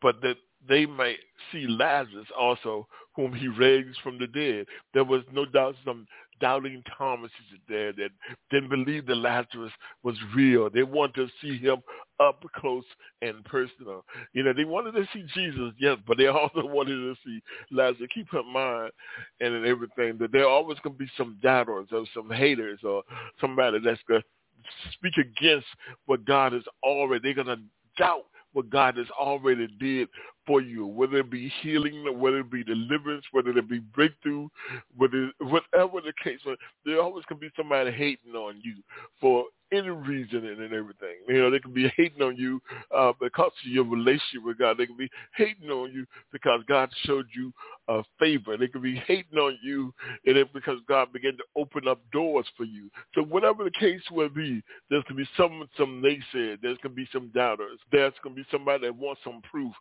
but 0.03 0.21
that 0.23 0.37
they 0.69 0.87
might 0.87 1.19
see 1.51 1.67
Lazarus 1.67 2.27
also, 2.39 2.87
whom 3.15 3.33
he 3.33 3.49
raised 3.49 3.99
from 4.03 4.19
the 4.19 4.27
dead. 4.27 4.67
There 4.95 5.05
was 5.05 5.23
no 5.33 5.45
doubt 5.45 5.75
some 5.85 6.07
doubting 6.41 6.83
Thomas 6.97 7.31
is 7.53 7.59
there 7.69 7.93
that 7.93 8.11
didn't 8.51 8.69
believe 8.69 9.07
that 9.07 9.17
Lazarus 9.17 9.73
was 10.03 10.17
real. 10.35 10.71
They 10.71 10.83
wanted 10.83 11.15
to 11.15 11.29
see 11.41 11.59
him 11.59 11.79
up 12.21 12.45
close 12.57 12.85
and 13.23 13.45
personal. 13.45 14.05
You 14.33 14.43
know, 14.43 14.53
they 14.53 14.65
wanted 14.65 14.93
to 14.93 15.07
see 15.13 15.25
Jesus, 15.35 15.73
yes, 15.79 15.99
but 16.07 16.17
they 16.19 16.27
also 16.29 16.67
wanted 16.67 16.97
to 16.97 17.15
see 17.25 17.41
Lazarus. 17.71 18.11
Keep 18.15 18.33
in 18.33 18.53
mind 18.53 18.93
and 19.41 19.67
everything 19.67 20.19
that 20.19 20.33
there 20.33 20.49
always 20.49 20.79
going 20.83 20.95
to 20.95 20.99
be 20.99 21.11
some 21.17 21.39
doubters 21.43 21.89
or 21.93 22.05
some 22.15 22.31
haters 22.31 22.81
or 22.83 23.03
somebody 23.41 23.79
that's 23.85 24.01
going 24.09 24.23
to 24.23 24.93
speak 24.93 25.15
against 25.17 25.67
what 26.07 26.25
God 26.25 26.53
has 26.53 26.65
already. 26.83 27.23
They're 27.23 27.45
going 27.45 27.57
to 27.57 27.63
doubt 27.97 28.27
what 28.59 28.71
God 28.71 28.97
has 28.97 29.07
already 29.11 29.69
did 29.79 30.09
for 30.45 30.61
you, 30.61 30.85
whether 30.85 31.19
it 31.19 31.31
be 31.31 31.49
healing, 31.63 32.05
whether 32.19 32.41
it 32.41 32.51
be 32.51 32.65
deliverance, 32.65 33.25
whether 33.31 33.51
it 33.51 33.69
be 33.69 33.79
breakthrough, 33.79 34.49
whether 34.97 35.31
whatever 35.39 36.01
the 36.01 36.13
case, 36.25 36.41
there 36.85 37.01
always 37.01 37.25
can 37.27 37.37
be 37.37 37.51
somebody 37.57 37.93
hating 37.93 38.33
on 38.33 38.61
you 38.65 38.75
for 39.21 39.45
any 39.73 39.91
reason 39.91 40.47
and, 40.47 40.61
and 40.61 40.73
everything. 40.73 41.17
You 41.29 41.43
know, 41.43 41.51
they 41.51 41.59
can 41.59 41.73
be 41.73 41.93
hating 41.97 42.23
on 42.23 42.37
you 42.37 42.61
uh, 42.97 43.13
because 43.21 43.53
of 43.65 43.71
your 43.71 43.85
relationship 43.85 44.45
with 44.45 44.59
God. 44.59 44.79
They 44.79 44.87
can 44.87 44.97
be 44.97 45.11
hating 45.37 45.69
on 45.71 45.93
you 45.93 46.07
because 46.33 46.61
God 46.69 46.91
showed 47.05 47.27
you 47.35 47.53
a 47.89 48.03
favor. 48.19 48.57
They 48.57 48.69
can 48.69 48.83
be 48.83 48.97
hating 49.07 49.39
on 49.39 49.59
you 49.63 49.93
and 50.27 50.37
it 50.37 50.53
because 50.53 50.79
God 50.89 51.13
began 51.13 51.33
to 51.33 51.45
open 51.57 51.89
up 51.89 52.01
doors 52.13 52.47
for 52.57 52.65
you. 52.65 52.91
So 53.15 53.23
whatever 53.23 53.65
the 53.65 53.71
case 53.71 54.03
will 54.11 54.29
be, 54.29 54.63
there's 54.91 55.05
going 55.05 55.19
to 55.19 55.25
be 55.25 55.29
some 55.37 55.69
some 55.77 56.03
naysayers. 56.03 56.59
There's 56.63 56.79
going 56.79 56.95
to 56.95 56.97
be 56.97 57.09
some 57.13 57.31
doubters. 57.35 57.79
There's 57.93 58.15
going 58.23 58.37
to 58.37 58.43
be 58.43 58.49
somebody 58.51 58.87
that 58.87 58.97
wants 58.97 59.21
some 59.25 59.43
proof. 59.51 59.73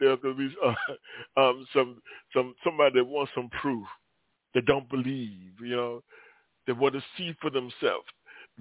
There's 0.00 0.18
going 0.20 0.36
to 0.36 0.48
be 0.48 0.54
uh, 1.36 1.40
um, 1.40 1.66
some 1.72 2.02
some 2.34 2.54
somebody 2.64 3.00
that 3.00 3.04
wants 3.04 3.32
some 3.34 3.48
proof. 3.60 3.86
That 4.54 4.64
don't 4.64 4.88
believe. 4.88 5.52
You 5.60 5.76
know, 5.76 6.02
they 6.66 6.72
want 6.72 6.94
to 6.94 7.02
see 7.18 7.34
for 7.42 7.50
themselves 7.50 8.06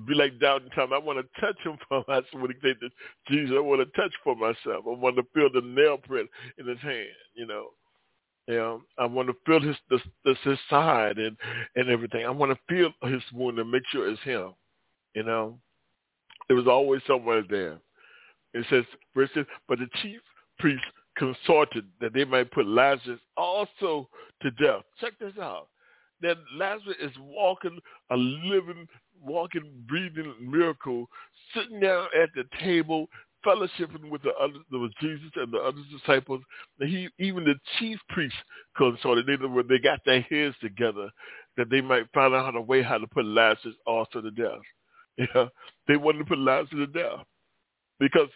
be 0.07 0.13
like 0.13 0.39
doubting 0.39 0.69
Tom. 0.75 0.93
I 0.93 0.97
want 0.97 1.19
to 1.19 1.41
touch 1.41 1.57
him 1.63 1.77
for 1.87 2.03
myself. 2.07 2.25
When 2.33 2.51
he 2.51 2.57
said, 2.61 2.77
Jesus, 3.27 3.55
I 3.55 3.61
want 3.61 3.81
to 3.81 4.01
touch 4.01 4.13
for 4.23 4.35
myself. 4.35 4.85
I 4.85 4.89
want 4.89 5.15
to 5.15 5.23
feel 5.33 5.49
the 5.53 5.65
nail 5.65 5.97
print 5.97 6.29
in 6.57 6.67
his 6.67 6.79
hand, 6.79 7.07
you 7.33 7.45
know. 7.45 7.69
Know, 8.47 8.83
I 8.99 9.05
want 9.05 9.27
to 9.27 9.35
feel 9.43 9.59
his 9.59 9.75
this 9.89 10.37
his 10.43 10.59
side 10.69 11.17
and 11.17 11.35
and 11.75 11.89
everything. 11.89 12.27
I 12.27 12.29
want 12.29 12.51
to 12.51 12.59
feel 12.69 12.91
his 13.09 13.23
wound 13.33 13.57
and 13.57 13.71
make 13.71 13.81
sure 13.91 14.07
it's 14.07 14.21
him. 14.21 14.53
You 15.15 15.23
know, 15.23 15.57
there 16.47 16.55
was 16.55 16.67
always 16.67 17.01
somewhere 17.07 17.43
there. 17.49 17.79
It 18.53 18.65
says, 18.69 18.83
verse 19.15 19.29
but 19.67 19.79
the 19.79 19.87
chief 20.01 20.19
priest 20.59 20.83
consulted 21.17 21.85
that 21.99 22.13
they 22.13 22.23
might 22.23 22.51
put 22.51 22.67
Lazarus 22.67 23.19
also 23.35 24.09
to 24.41 24.51
death. 24.51 24.83
Check 25.01 25.13
this 25.19 25.33
out. 25.41 25.67
That 26.21 26.37
Lazarus 26.55 26.97
is 27.01 27.11
walking 27.19 27.79
a 28.11 28.15
living 28.15 28.87
walking, 29.21 29.63
breathing 29.87 30.33
miracle, 30.39 31.07
sitting 31.53 31.79
down 31.79 32.07
at 32.21 32.29
the 32.35 32.43
table, 32.59 33.07
fellowshipping 33.45 34.09
with 34.09 34.23
the 34.23 34.33
other, 34.41 34.59
with 34.71 34.91
Jesus 34.99 35.29
and 35.35 35.51
the 35.53 35.59
other 35.59 35.81
disciples. 35.91 36.41
He, 36.79 37.09
even 37.19 37.43
the 37.43 37.55
chief 37.79 37.99
priests 38.09 38.37
consulted. 38.75 39.27
They, 39.27 39.35
they 39.35 39.79
got 39.81 39.99
their 40.05 40.21
heads 40.21 40.55
together 40.61 41.09
that 41.57 41.69
they 41.69 41.81
might 41.81 42.05
find 42.13 42.33
out 42.33 42.45
how 42.45 42.51
to 42.51 42.61
way 42.61 42.81
how 42.81 42.97
to 42.97 43.07
put 43.07 43.25
Lazarus 43.25 43.75
also 43.85 44.21
to 44.21 44.31
death. 44.31 44.59
Yeah, 45.33 45.45
they 45.87 45.95
wanted 45.95 46.19
to 46.19 46.25
put 46.25 46.39
Lazarus 46.39 46.71
to 46.71 46.87
death 46.87 47.25
because 48.01 48.27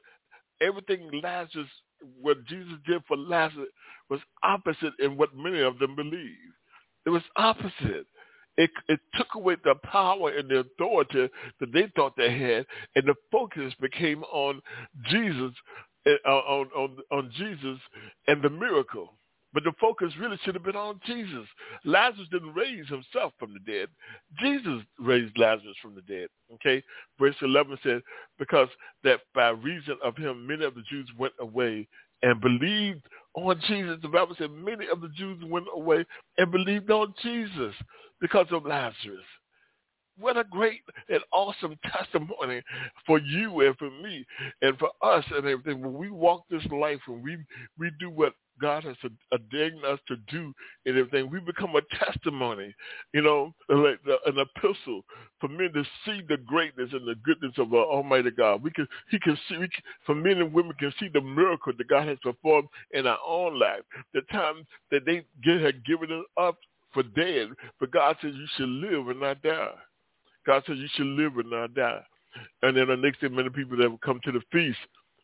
everything 0.61 1.09
Lazarus, 1.21 1.67
what 2.21 2.45
Jesus 2.45 2.75
did 2.87 3.01
for 3.05 3.17
Lazarus, 3.17 3.67
was 4.09 4.21
opposite 4.43 4.93
in 4.99 5.17
what 5.17 5.35
many 5.35 5.59
of 5.59 5.77
them 5.79 5.97
believed. 5.97 6.53
It 7.05 7.09
was 7.09 7.23
opposite. 7.35 8.07
It, 8.59 8.71
it 8.89 8.99
took 9.15 9.35
away 9.35 9.55
the 9.63 9.75
power 9.85 10.31
and 10.31 10.49
the 10.49 10.59
authority 10.59 11.29
that 11.61 11.71
they 11.71 11.89
thought 11.95 12.17
they 12.17 12.37
had, 12.37 12.65
and 12.93 13.07
the 13.07 13.15
focus 13.31 13.73
became 13.79 14.21
on 14.23 14.61
Jesus, 15.09 15.53
uh, 16.05 16.29
on, 16.29 16.67
on, 16.75 16.97
on 17.09 17.31
Jesus 17.37 17.79
and 18.27 18.41
the 18.41 18.49
miracle. 18.49 19.13
But 19.53 19.63
the 19.63 19.71
focus 19.79 20.13
really 20.19 20.37
should 20.43 20.55
have 20.55 20.65
been 20.65 20.75
on 20.75 20.99
Jesus. 21.07 21.47
Lazarus 21.85 22.27
didn't 22.31 22.53
raise 22.53 22.87
himself 22.89 23.31
from 23.39 23.53
the 23.53 23.71
dead. 23.71 23.87
Jesus 24.41 24.83
raised 24.99 25.37
Lazarus 25.37 25.77
from 25.81 25.95
the 25.95 26.01
dead. 26.01 26.27
Okay? 26.55 26.83
Verse 27.17 27.35
11 27.41 27.77
says, 27.81 28.01
because 28.37 28.67
that 29.05 29.21
by 29.33 29.49
reason 29.49 29.97
of 30.03 30.17
him, 30.17 30.45
many 30.45 30.65
of 30.65 30.75
the 30.75 30.83
Jews 30.89 31.09
went 31.17 31.33
away 31.39 31.87
and 32.23 32.41
believed 32.41 33.01
on 33.35 33.59
Jesus. 33.67 33.97
The 34.01 34.09
Bible 34.09 34.35
said 34.37 34.51
many 34.51 34.87
of 34.91 35.01
the 35.01 35.09
Jews 35.09 35.43
went 35.45 35.67
away 35.73 36.05
and 36.37 36.51
believed 36.51 36.89
on 36.91 37.13
Jesus 37.21 37.73
because 38.21 38.47
of 38.51 38.65
Lazarus. 38.65 39.25
What 40.17 40.37
a 40.37 40.43
great 40.43 40.81
and 41.07 41.21
awesome 41.31 41.77
testimony 41.93 42.61
for 43.05 43.19
you 43.19 43.61
and 43.61 43.77
for 43.77 43.89
me 43.89 44.25
and 44.61 44.77
for 44.77 44.89
us 45.01 45.23
and 45.33 45.47
everything. 45.47 45.81
When 45.81 45.93
we 45.93 46.09
walk 46.09 46.43
this 46.49 46.65
life, 46.65 46.99
when 47.07 47.21
we, 47.21 47.37
we 47.77 47.91
do 47.99 48.09
what 48.09 48.33
God 48.59 48.83
has 48.83 48.95
ordained 49.31 49.83
uh, 49.83 49.93
us 49.93 49.99
to 50.07 50.15
do 50.31 50.53
and 50.85 50.97
everything, 50.97 51.29
we 51.29 51.39
become 51.39 51.75
a 51.75 52.05
testimony, 52.05 52.73
you 53.13 53.21
know, 53.21 53.53
like 53.69 53.99
an 54.25 54.37
epistle 54.37 55.03
for 55.39 55.47
men 55.47 55.71
to 55.73 55.83
see 56.05 56.21
the 56.27 56.37
greatness 56.37 56.89
and 56.91 57.07
the 57.07 57.15
goodness 57.23 57.53
of 57.57 57.73
our 57.73 57.85
Almighty 57.85 58.31
God. 58.31 58.63
We 58.63 58.71
can, 58.71 58.87
He 59.09 59.19
can 59.19 59.37
see, 59.47 59.57
we 59.57 59.67
can, 59.67 59.83
for 60.05 60.15
men 60.15 60.39
and 60.39 60.53
women 60.53 60.73
can 60.79 60.93
see 60.99 61.09
the 61.13 61.21
miracle 61.21 61.73
that 61.77 61.87
God 61.87 62.07
has 62.07 62.17
performed 62.21 62.67
in 62.91 63.07
our 63.07 63.19
own 63.25 63.59
life. 63.59 63.81
The 64.13 64.21
time 64.31 64.65
that 64.91 65.05
they 65.05 65.23
get, 65.43 65.61
had 65.61 65.85
given 65.85 66.23
up 66.37 66.57
for 66.93 67.03
dead, 67.03 67.49
but 67.79 67.91
God 67.91 68.17
says 68.21 68.33
you 68.35 68.47
should 68.57 68.69
live 68.69 69.07
and 69.09 69.19
not 69.19 69.41
die. 69.41 69.71
God 70.45 70.63
says 70.65 70.77
you 70.77 70.87
should 70.95 71.05
live 71.05 71.37
and 71.37 71.49
not 71.49 71.73
die. 71.73 72.01
And 72.61 72.77
then 72.77 72.87
the 72.87 72.95
next 72.95 73.21
day, 73.21 73.27
many 73.27 73.49
people 73.49 73.77
that 73.77 73.89
would 73.89 74.01
come 74.01 74.19
to 74.23 74.31
the 74.31 74.41
feast, 74.51 74.77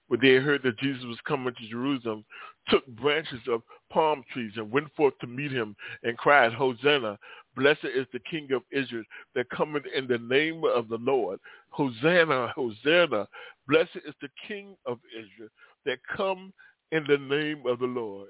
when 0.07 0.19
they 0.21 0.35
heard 0.35 0.61
that 0.63 0.77
Jesus 0.79 1.03
was 1.05 1.17
coming 1.27 1.53
to 1.53 1.69
Jerusalem, 1.69 2.23
took 2.69 2.85
branches 2.87 3.39
of 3.47 3.61
palm 3.91 4.23
trees 4.31 4.53
and 4.55 4.71
went 4.71 4.93
forth 4.95 5.13
to 5.19 5.27
meet 5.27 5.51
him 5.51 5.75
and 6.03 6.17
cried, 6.17 6.53
Hosanna, 6.53 7.17
blessed 7.55 7.85
is 7.85 8.05
the 8.13 8.19
King 8.29 8.49
of 8.53 8.61
Israel 8.71 9.03
that 9.33 9.49
cometh 9.49 9.83
in 9.95 10.07
the 10.07 10.17
name 10.17 10.63
of 10.63 10.89
the 10.89 10.97
Lord. 10.97 11.39
Hosanna, 11.69 12.53
Hosanna, 12.55 13.27
blessed 13.67 13.97
is 14.07 14.13
the 14.21 14.29
King 14.47 14.75
of 14.85 14.99
Israel 15.17 15.49
that 15.85 15.99
come 16.15 16.53
in 16.91 17.05
the 17.07 17.17
name 17.17 17.63
of 17.65 17.79
the 17.79 17.85
Lord. 17.85 18.29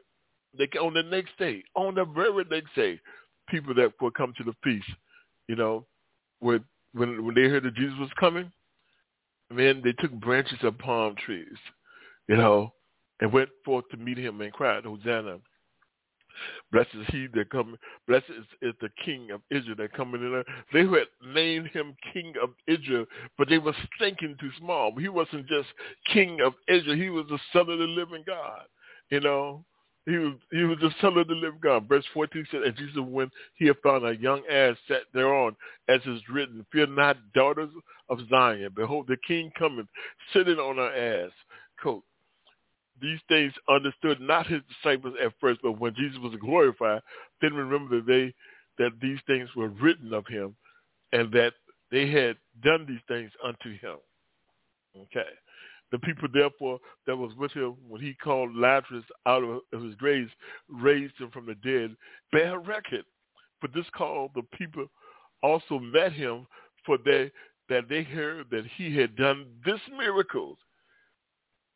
They 0.57 0.67
on 0.79 0.93
the 0.93 1.03
next 1.03 1.37
day, 1.37 1.63
on 1.75 1.95
the 1.95 2.05
very 2.05 2.45
next 2.49 2.73
day, 2.75 2.99
people 3.49 3.73
that 3.75 3.91
will 3.99 4.11
come 4.11 4.33
to 4.37 4.43
the 4.43 4.55
feast, 4.63 4.87
you 5.47 5.55
know, 5.55 5.85
would 6.41 6.63
when 6.93 7.25
when 7.25 7.35
they 7.35 7.43
heard 7.43 7.63
that 7.63 7.75
Jesus 7.75 7.97
was 7.99 8.09
coming, 8.17 8.51
man, 9.51 9.81
they 9.83 9.93
took 9.93 10.11
branches 10.11 10.59
of 10.63 10.77
palm 10.77 11.15
trees, 11.15 11.57
you 12.27 12.37
know, 12.37 12.73
and 13.21 13.31
went 13.31 13.49
forth 13.63 13.85
to 13.91 13.97
meet 13.97 14.17
him 14.17 14.41
and 14.41 14.53
cried, 14.53 14.85
Hosanna. 14.85 15.37
Blessed 16.71 16.95
is 16.95 17.07
he 17.11 17.27
that 17.33 17.49
come. 17.49 17.77
Blessed 18.07 18.29
is, 18.29 18.45
is 18.61 18.73
the 18.81 18.89
King 19.03 19.31
of 19.31 19.41
Israel 19.51 19.77
that 19.77 19.93
coming 19.93 20.21
in 20.21 20.31
there. 20.33 20.43
They 20.73 20.89
had 20.89 21.07
named 21.33 21.69
him 21.69 21.95
King 22.13 22.33
of 22.41 22.49
Israel, 22.67 23.05
but 23.37 23.47
they 23.47 23.57
were 23.57 23.75
thinking 23.99 24.35
too 24.39 24.51
small. 24.59 24.93
He 24.97 25.07
wasn't 25.07 25.47
just 25.47 25.69
King 26.11 26.41
of 26.41 26.53
Israel. 26.67 26.97
He 26.97 27.09
was 27.09 27.25
the 27.29 27.39
Son 27.53 27.69
of 27.69 27.79
the 27.79 27.85
Living 27.85 28.23
God. 28.27 28.63
You 29.09 29.21
know, 29.21 29.63
he 30.05 30.17
was 30.17 30.33
he 30.51 30.63
was 30.63 30.77
the 30.81 30.91
son 31.01 31.17
of 31.17 31.27
the 31.27 31.33
living 31.33 31.59
God. 31.61 31.87
Verse 31.89 32.05
14 32.13 32.47
said, 32.51 32.61
And 32.61 32.77
Jesus, 32.77 32.97
when 32.97 33.31
he 33.55 33.65
had 33.65 33.77
found 33.83 34.05
a 34.05 34.15
young 34.15 34.43
ass 34.49 34.75
sat 34.87 35.01
thereon, 35.13 35.55
as 35.89 35.99
is 36.05 36.21
written, 36.31 36.65
Fear 36.71 36.87
not, 36.87 37.17
daughters 37.33 37.71
of 38.09 38.19
Zion. 38.29 38.71
Behold, 38.75 39.07
the 39.07 39.17
king 39.27 39.51
cometh, 39.57 39.87
sitting 40.31 40.57
on 40.57 40.77
an 40.77 40.91
ass 40.93 41.31
coat. 41.81 42.03
These 43.01 43.19
things 43.27 43.51
understood 43.67 44.21
not 44.21 44.47
his 44.47 44.61
disciples 44.69 45.15
at 45.23 45.33
first, 45.41 45.59
but 45.63 45.79
when 45.79 45.95
Jesus 45.95 46.19
was 46.19 46.35
glorified, 46.39 47.01
then 47.41 47.53
remember 47.53 47.97
that 47.97 48.07
they 48.07 48.33
that 48.77 48.91
these 49.01 49.19
things 49.25 49.49
were 49.55 49.69
written 49.69 50.13
of 50.13 50.27
him, 50.27 50.55
and 51.13 51.31
that 51.31 51.53
they 51.91 52.09
had 52.09 52.37
done 52.61 52.85
these 52.87 52.99
things 53.07 53.31
unto 53.43 53.71
him. 53.79 53.97
Okay. 54.95 55.29
The 55.91 55.99
people, 55.99 56.27
therefore, 56.33 56.79
that 57.05 57.15
was 57.15 57.31
with 57.37 57.51
him 57.51 57.75
when 57.87 58.01
he 58.01 58.13
called 58.15 58.55
Lazarus 58.55 59.05
out 59.25 59.43
of 59.43 59.81
his 59.81 59.95
grave, 59.95 60.27
raised 60.67 61.17
him 61.19 61.29
from 61.31 61.45
the 61.45 61.55
dead, 61.55 61.95
bear 62.31 62.59
record. 62.59 63.05
For 63.61 63.67
this 63.67 63.85
call, 63.95 64.31
the 64.35 64.43
people 64.57 64.87
also 65.41 65.79
met 65.79 66.11
him 66.11 66.47
for 66.85 66.97
they, 67.03 67.31
that 67.69 67.87
they 67.89 68.03
heard 68.03 68.47
that 68.51 68.65
he 68.77 68.95
had 68.95 69.15
done 69.15 69.45
this 69.65 69.79
miracle. 69.97 70.57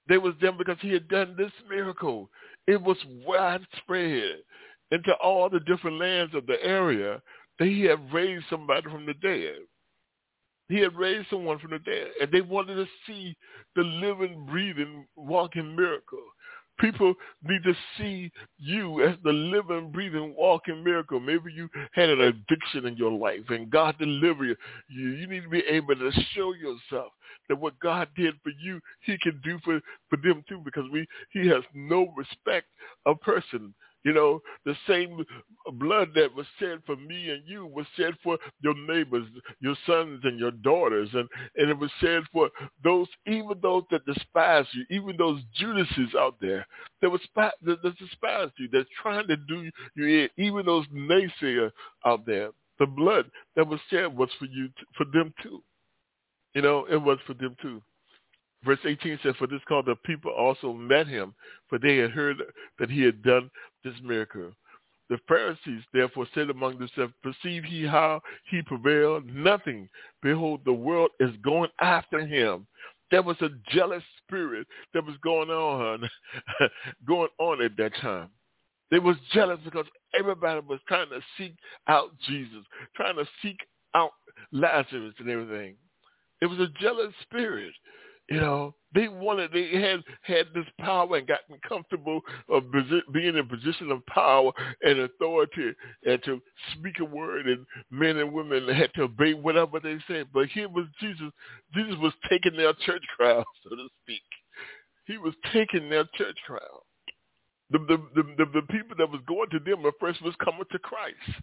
They 0.08 0.18
was 0.18 0.34
them 0.42 0.58
because 0.58 0.78
he 0.82 0.92
had 0.92 1.08
done 1.08 1.36
this 1.38 1.52
miracle. 1.70 2.30
It 2.68 2.82
was 2.82 2.98
widespread 3.26 4.40
into 4.92 5.14
all 5.22 5.50
the 5.50 5.60
different 5.62 6.00
lands 6.00 6.34
of 6.34 6.48
the 6.48 6.62
area 6.64 7.22
that 7.60 7.68
he 7.68 7.82
had 7.84 8.12
raised 8.12 8.46
somebody 8.50 8.90
from 8.90 9.06
the 9.06 9.14
dead. 9.16 9.60
He 10.70 10.80
had 10.80 10.96
raised 10.96 11.30
someone 11.30 11.60
from 11.60 11.72
the 11.72 11.80
dead, 11.80 12.08
and 12.22 12.32
they 12.32 12.42
wanted 12.42 12.76
to 12.76 12.86
see 13.06 13.36
the 13.76 13.82
living, 13.82 14.46
breathing, 14.46 15.08
walking 15.16 15.76
miracle. 15.76 16.24
People 16.80 17.14
need 17.44 17.64
to 17.64 17.74
see 17.98 18.32
you 18.58 19.04
as 19.04 19.16
the 19.24 19.34
living, 19.34 19.92
breathing, 19.92 20.34
walking 20.38 20.82
miracle. 20.82 21.20
Maybe 21.20 21.52
you 21.52 21.70
had 21.92 22.10
an 22.10 22.22
addiction 22.22 22.86
in 22.86 22.96
your 22.96 23.12
life 23.12 23.50
and 23.50 23.70
God 23.70 23.98
delivered 24.00 24.46
you. 24.46 24.56
You 24.88 25.28
need 25.28 25.44
to 25.44 25.50
be 25.50 25.64
able 25.68 25.96
to 25.96 26.12
show 26.34 26.54
yourself 26.54 27.12
that 27.50 27.60
what 27.60 27.78
God 27.80 28.08
did 28.16 28.36
for 28.44 28.52
you, 28.64 28.80
he 29.02 29.18
can 29.18 29.42
do 29.44 29.60
for, 29.66 29.82
for 30.10 30.16
them 30.18 30.42
too 30.48 30.62
because 30.64 30.86
we 30.90 31.06
he 31.32 31.48
has 31.50 31.64
no 31.74 32.14
respect 32.16 32.68
of 33.06 33.20
person. 33.20 33.74
You 34.04 34.14
know, 34.14 34.42
the 34.66 34.76
same 34.88 35.26
blood 35.74 36.10
that 36.16 36.34
was 36.34 36.46
shed 36.58 36.80
for 36.86 36.96
me 36.96 37.32
and 37.32 37.44
you 37.46 37.66
was 37.66 37.86
shed 37.98 38.14
for 38.24 38.38
your 38.62 38.74
neighbors, 38.88 39.28
your 39.60 39.76
sons 39.86 40.22
and 40.24 40.40
your 40.40 40.52
daughters. 40.52 41.10
And, 41.14 41.28
and 41.58 41.70
it 41.70 41.78
was 41.78 41.92
shed 42.00 42.24
for 42.32 42.50
those, 42.84 43.08
even 43.28 43.60
those 43.62 43.84
that 43.92 44.06
despise 44.06 44.66
you, 44.74 44.86
even 44.90 45.18
those 45.18 45.42
Judases 45.54 46.16
out 46.18 46.36
there 46.40 46.66
that, 47.02 47.10
was, 47.10 47.22
that, 47.36 47.56
that 47.62 47.98
despise 47.98 48.50
you, 48.58 48.70
that's 48.72 48.90
trying 49.02 49.28
to 49.28 49.36
do 49.36 49.70
you 49.96 50.06
in, 50.06 50.30
even 50.38 50.66
those 50.66 50.86
naysayers 50.88 51.72
out 52.06 52.26
there. 52.26 52.52
The 52.80 52.86
blood 52.86 53.30
that 53.58 53.68
was 53.68 53.82
shed 53.90 54.16
was 54.16 54.30
for 54.40 54.46
you, 54.46 54.70
for 54.96 55.06
them 55.12 55.34
too. 55.44 55.62
You 56.56 56.62
know, 56.62 56.86
it 56.90 56.98
was 56.98 57.18
for 57.28 57.34
them 57.34 57.56
too. 57.62 57.82
Verse 58.64 58.80
18 58.86 59.20
says, 59.24 59.36
For 59.38 59.48
this 59.48 59.62
cause 59.68 59.86
the 59.86 59.96
people 59.96 60.32
also 60.32 60.74
met 60.74 61.08
him, 61.08 61.34
for 61.70 61.80
they 61.80 61.98
had 61.98 62.12
heard 62.12 62.38
that 62.78 62.90
he 62.90 63.02
had 63.02 63.22
done 63.24 63.50
this 63.84 63.94
miracle. 64.04 64.52
The 65.10 65.18
Pharisees 65.28 65.82
therefore 65.92 66.28
said 66.36 66.50
among 66.50 66.78
themselves, 66.78 67.14
Perceive 67.24 67.66
ye 67.66 67.86
how 67.88 68.22
he 68.50 68.62
prevailed? 68.62 69.26
Nothing. 69.26 69.90
Behold, 70.22 70.62
the 70.66 70.74
world 70.74 71.12
is 71.20 71.32
going 71.44 71.70
after 71.82 72.26
him. 72.26 72.68
There 73.10 73.24
was 73.24 73.38
a 73.42 73.50
jealous 73.72 74.04
spirit 74.24 74.68
that 74.94 75.06
was 75.06 75.16
going 75.24 75.50
on, 75.50 76.08
going 77.08 77.30
on 77.40 77.62
at 77.62 77.76
that 77.78 77.96
time. 78.02 78.30
They 78.92 79.00
was 79.00 79.16
jealous 79.34 79.60
because 79.64 79.86
everybody 80.18 80.62
was 80.68 80.80
trying 80.88 81.10
to 81.10 81.22
seek 81.38 81.56
out 81.88 82.12
Jesus, 82.28 82.64
trying 82.96 83.16
to 83.16 83.26
seek 83.42 83.58
out 83.96 84.12
Lazarus 84.52 85.14
and 85.20 85.30
everything. 85.30 85.76
It 86.42 86.48
was 86.48 86.60
a 86.60 86.68
jealous 86.80 87.14
spirit. 87.22 87.74
You 88.30 88.40
know, 88.40 88.76
they 88.94 89.08
wanted, 89.08 89.52
they 89.52 89.80
had 89.80 90.04
had 90.22 90.48
this 90.54 90.66
power 90.80 91.18
and 91.18 91.28
gotten 91.28 91.58
comfortable 91.68 92.22
of 92.48 92.64
being 93.12 93.36
in 93.36 93.48
position 93.48 93.92
of 93.92 94.06
power 94.06 94.52
and 94.82 95.00
authority 95.00 95.74
and 96.06 96.24
to 96.24 96.40
speak 96.74 97.00
a 97.00 97.06
word, 97.06 97.48
and 97.48 97.66
men 97.92 98.18
and 98.18 98.32
women 98.32 98.68
had 98.68 98.94
to 98.96 99.04
obey 99.04 99.34
whatever 99.34 99.80
they 99.80 99.98
said. 100.08 100.28
But 100.34 100.48
here 100.48 100.70
was 100.70 100.86
Jesus. 101.00 101.32
Jesus 101.74 101.96
was 102.00 102.14
taking 102.30 102.56
their 102.56 102.74
church 102.86 103.04
crowd, 103.18 103.46
so 103.64 103.76
to 103.76 103.88
speak. 104.04 104.22
He 105.06 105.18
was 105.18 105.34
taking 105.52 105.90
their 105.90 106.06
church 106.16 106.38
crowd. 106.46 106.82
The 107.72 107.80
the 107.80 107.98
the, 108.16 108.24
the, 108.38 108.62
the 108.62 108.68
people 108.70 108.96
that 108.98 109.10
was 109.10 109.22
going 109.28 109.50
to 109.52 109.60
them 109.60 109.86
at 109.86 109.94
first 110.00 110.22
was 110.22 110.36
coming 110.44 110.66
to 110.72 110.80
Christ. 110.80 111.42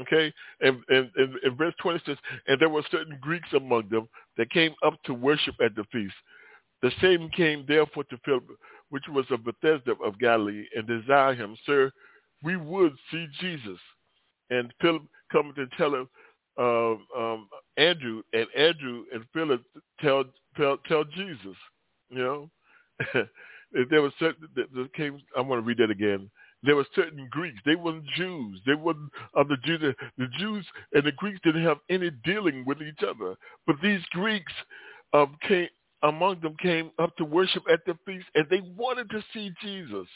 Okay, 0.00 0.32
and, 0.60 0.82
and, 0.90 1.10
and, 1.16 1.34
and 1.42 1.56
verse 1.56 1.72
20 1.80 2.00
says, 2.04 2.18
and 2.46 2.60
there 2.60 2.68
were 2.68 2.82
certain 2.90 3.18
Greeks 3.20 3.48
among 3.54 3.88
them 3.88 4.06
that 4.36 4.50
came 4.50 4.74
up 4.84 5.02
to 5.04 5.14
worship 5.14 5.54
at 5.64 5.74
the 5.74 5.84
feast. 5.90 6.14
The 6.82 6.92
same 7.00 7.30
came 7.30 7.64
therefore 7.66 8.04
to 8.04 8.18
Philip, 8.24 8.44
which 8.90 9.04
was 9.08 9.24
of 9.30 9.44
Bethsaida 9.44 9.94
of 10.04 10.18
Galilee, 10.18 10.66
and 10.74 10.86
desired 10.86 11.38
him, 11.38 11.56
Sir, 11.64 11.90
we 12.42 12.56
would 12.56 12.94
see 13.10 13.26
Jesus. 13.40 13.78
And 14.50 14.72
Philip 14.80 15.02
coming 15.32 15.54
and 15.56 15.72
tell 15.78 15.94
him, 15.94 16.08
um, 16.58 17.06
um, 17.16 17.48
Andrew, 17.76 18.22
and 18.32 18.46
Andrew 18.56 19.04
and 19.12 19.24
Philip 19.32 19.62
tell 20.00 20.24
tell 20.56 20.78
tell 20.88 21.04
Jesus. 21.04 21.56
You 22.08 22.18
know, 22.18 22.50
there 23.90 24.02
was 24.02 24.12
certain 24.18 24.48
that 24.54 24.94
came. 24.94 25.20
I 25.36 25.40
want 25.40 25.62
to 25.62 25.66
read 25.66 25.78
that 25.78 25.90
again. 25.90 26.30
There 26.62 26.76
were 26.76 26.86
certain 26.94 27.28
Greeks. 27.30 27.60
They 27.64 27.76
weren't 27.76 28.04
Jews. 28.16 28.60
They 28.66 28.74
weren't 28.74 29.10
of 29.34 29.48
the 29.48 29.56
Jews. 29.64 29.94
The 30.18 30.26
Jews 30.38 30.66
and 30.92 31.04
the 31.04 31.12
Greeks 31.12 31.40
didn't 31.44 31.64
have 31.64 31.78
any 31.90 32.10
dealing 32.24 32.64
with 32.64 32.82
each 32.82 33.02
other. 33.06 33.36
But 33.66 33.76
these 33.82 34.00
Greeks 34.10 34.52
um, 35.12 35.36
came 35.46 35.68
among 36.02 36.40
them 36.40 36.56
came 36.60 36.90
up 36.98 37.16
to 37.16 37.24
worship 37.24 37.62
at 37.70 37.80
the 37.86 37.96
feast, 38.04 38.26
and 38.34 38.46
they 38.50 38.60
wanted 38.76 39.10
to 39.10 39.24
see 39.32 39.50
Jesus. 39.62 40.06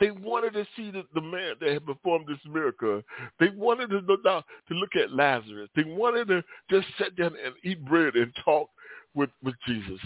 They 0.00 0.10
wanted 0.10 0.54
to 0.54 0.66
see 0.76 0.90
the, 0.90 1.04
the 1.14 1.20
man 1.20 1.54
that 1.60 1.70
had 1.70 1.86
performed 1.86 2.26
this 2.26 2.38
miracle. 2.46 3.02
They 3.38 3.48
wanted 3.50 3.90
to 3.90 3.98
look, 3.98 4.22
to 4.22 4.42
look 4.70 4.96
at 4.96 5.12
Lazarus. 5.12 5.68
They 5.76 5.84
wanted 5.84 6.28
to 6.28 6.42
just 6.70 6.86
sit 6.98 7.16
down 7.16 7.34
and 7.44 7.54
eat 7.62 7.84
bread 7.84 8.14
and 8.14 8.32
talk 8.44 8.68
with, 9.14 9.30
with 9.42 9.54
Jesus. 9.66 10.00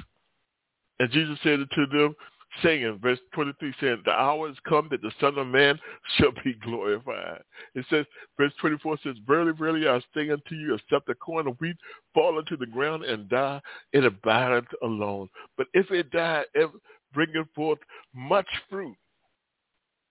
And 1.01 1.11
Jesus 1.11 1.39
said 1.43 1.61
to 1.61 1.87
them, 1.87 2.15
saying, 2.63 2.99
verse 3.03 3.19
23 3.35 3.75
saying, 3.81 4.03
the 4.05 4.11
hour 4.11 4.49
has 4.49 4.57
come 4.69 4.89
that 4.91 5.03
the 5.03 5.13
Son 5.21 5.39
of 5.39 5.47
Man 5.47 5.79
shall 6.17 6.33
be 6.45 6.55
glorified. 6.55 7.43
It 7.75 7.85
says, 7.91 8.07
verse 8.37 8.53
24 8.61 8.99
says, 9.03 9.17
Verily, 9.27 9.53
verily, 9.59 9.89
I 9.89 10.01
say 10.15 10.31
unto 10.31 10.55
you, 10.55 10.75
except 10.75 11.09
a 11.09 11.15
corn 11.15 11.47
of 11.47 11.57
wheat 11.61 11.77
fall 12.15 12.39
into 12.39 12.57
the 12.57 12.67
ground 12.67 13.05
and 13.05 13.29
die, 13.29 13.61
it 13.93 14.05
abideth 14.05 14.67
alone. 14.83 15.29
But 15.57 15.69
if 15.75 15.91
it 15.91 16.11
die, 16.11 16.45
it 16.55 16.71
bringeth 17.13 17.47
forth 17.55 17.79
much 18.15 18.49
fruit. 18.69 18.97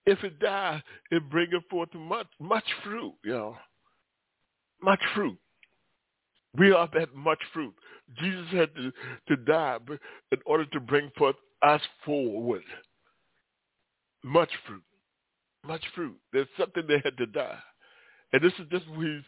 If 0.05 0.23
it 0.23 0.39
die, 0.39 0.81
it 1.11 1.29
bringeth 1.29 1.63
forth 1.69 1.93
much, 1.93 2.27
much 2.39 2.65
fruit, 2.83 3.13
y'all. 3.25 3.57
Much 4.81 5.01
fruit. 5.13 5.37
We 6.57 6.71
are 6.71 6.89
that 6.93 7.13
much 7.13 7.39
fruit. 7.53 7.73
Jesus 8.19 8.45
had 8.51 8.73
to, 8.75 8.91
to 9.27 9.35
die 9.35 9.77
in 10.31 10.37
order 10.45 10.65
to 10.65 10.79
bring 10.79 11.11
forth 11.17 11.35
us 11.61 11.81
forward. 12.05 12.63
Much 14.23 14.49
fruit. 14.65 14.83
Much 15.65 15.83
fruit. 15.95 16.15
There's 16.33 16.47
something 16.57 16.83
that 16.87 17.01
had 17.03 17.17
to 17.17 17.25
die. 17.25 17.57
And 18.33 18.41
this 18.41 18.53
is 18.59 18.65
just 18.69 18.85
he's, 18.99 19.21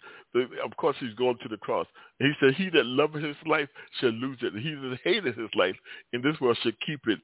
of 0.63 0.75
course, 0.77 0.97
he's 0.99 1.13
going 1.13 1.37
to 1.41 1.47
the 1.47 1.57
cross. 1.57 1.87
He 2.19 2.31
said, 2.39 2.55
he 2.55 2.69
that 2.71 2.85
loveth 2.85 3.23
his 3.23 3.35
life 3.45 3.69
shall 3.99 4.09
lose 4.11 4.37
it. 4.41 4.53
And 4.53 4.61
he 4.61 4.73
that 4.75 4.99
hated 5.03 5.37
his 5.37 5.49
life 5.55 5.75
in 6.11 6.21
this 6.21 6.39
world 6.41 6.57
shall 6.61 6.73
keep 6.85 6.99
it 7.07 7.19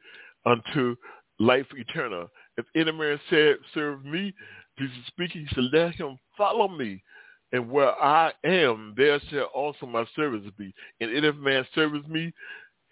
unto 0.45 0.95
life 1.39 1.65
eternal. 1.75 2.29
If 2.57 2.65
any 2.75 2.93
man 2.93 3.19
said, 3.29 3.57
serve 3.73 4.05
me, 4.05 4.33
Jesus 4.79 4.95
speaking, 5.07 5.45
he 5.47 5.55
said, 5.55 5.65
let 5.73 5.95
him 5.95 6.17
follow 6.37 6.69
me. 6.69 7.03
And 7.51 7.69
where 7.69 7.91
I 8.01 8.31
am, 8.43 8.93
there 8.97 9.19
shall 9.29 9.45
also 9.53 9.85
my 9.85 10.05
service 10.15 10.49
be. 10.57 10.73
And 11.01 11.11
if 11.11 11.35
man 11.35 11.65
serves 11.75 12.07
me, 12.07 12.33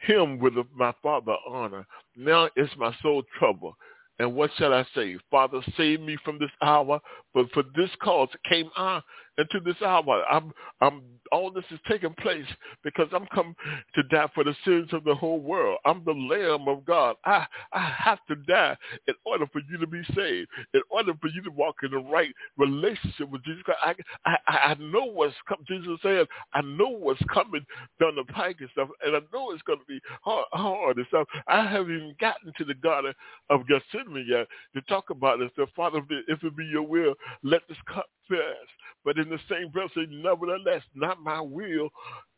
him 0.06 0.40
with 0.40 0.54
my 0.76 0.94
Father 1.02 1.36
honor. 1.48 1.86
Now 2.16 2.50
is 2.56 2.70
my 2.78 2.96
soul 3.02 3.24
trouble. 3.38 3.76
And 4.20 4.36
what 4.36 4.52
shall 4.58 4.74
I 4.74 4.86
say? 4.94 5.18
Father, 5.32 5.62
save 5.76 6.00
me 6.02 6.18
from 6.24 6.38
this 6.40 6.52
hour. 6.62 7.00
But 7.34 7.52
for 7.52 7.64
this 7.76 7.90
cause 8.02 8.30
came 8.48 8.70
I 8.78 9.02
into 9.38 9.60
this 9.64 9.82
hour. 9.82 10.24
I'm, 10.30 10.52
I'm, 10.82 11.02
all 11.32 11.52
this 11.52 11.64
is 11.72 11.80
taking 11.88 12.14
place 12.16 12.46
because 12.84 13.08
I'm 13.14 13.26
come 13.34 13.56
to 13.96 14.04
die 14.04 14.28
for 14.36 14.44
the 14.44 14.56
sins 14.66 14.90
of 14.94 15.04
the 15.04 15.16
whole 15.16 15.40
world. 15.40 15.80
I'm 15.86 16.04
the 16.06 16.12
Lamb 16.12 16.68
of 16.68 16.86
God. 16.86 17.16
I, 17.26 17.46
I 17.72 17.92
have 17.98 18.20
to 18.28 18.36
die 18.36 18.78
in 19.08 19.16
order 19.26 19.48
for 19.52 19.62
you 19.70 19.78
to 19.80 19.88
be 19.88 20.04
saved, 20.16 20.48
in 20.74 20.82
order 20.90 21.14
for 21.20 21.30
you 21.30 21.42
to 21.44 21.52
walk 21.52 21.78
in 21.84 21.92
the 21.92 21.98
right 21.98 22.34
relationship 22.58 23.30
with 23.30 23.44
Jesus 23.44 23.64
Christ. 23.64 23.80
I, 24.26 24.38
I, 24.48 24.58
I 24.72 24.76
know 24.76 25.06
what's 25.06 25.36
coming. 25.48 25.66
Jesus 25.68 25.98
said, 26.04 26.28
I 26.54 26.62
know 26.62 26.90
what's 26.90 27.22
coming 27.34 27.66
down 28.00 28.16
the 28.16 28.32
pike 28.32 28.58
and 28.60 28.70
stuff, 28.72 28.90
and 29.04 29.16
I 29.16 29.20
know 29.34 29.52
it's 29.52 29.62
going 29.64 29.80
to 29.80 29.86
be 29.86 30.00
hard, 30.22 30.46
hard 30.54 30.98
and 30.98 31.08
stuff. 31.08 31.28
I 31.48 31.66
haven't 31.66 31.96
even 31.96 32.16
gotten 32.20 32.54
to 32.58 32.66
the 32.66 32.76
Garden 32.76 33.14
of 33.50 33.62
Gethsemane 33.68 34.28
yet 34.30 34.48
to 34.76 34.82
talk 34.88 35.10
about 35.10 35.40
this. 35.40 35.50
The 35.58 35.68
Father, 35.76 36.02
if 36.28 36.44
it 36.44 36.56
be 36.56 36.66
your 36.66 36.84
will, 36.84 37.16
let 37.44 37.62
this 37.68 37.78
cup 37.92 38.06
pass. 38.30 38.68
But 39.06 39.18
in 39.18 39.30
the 39.30 39.40
same 39.50 39.70
breath, 39.70 39.90
say, 39.96 40.08
nevertheless, 40.10 40.82
not 40.96 41.22
my 41.22 41.42
will, 41.42 41.90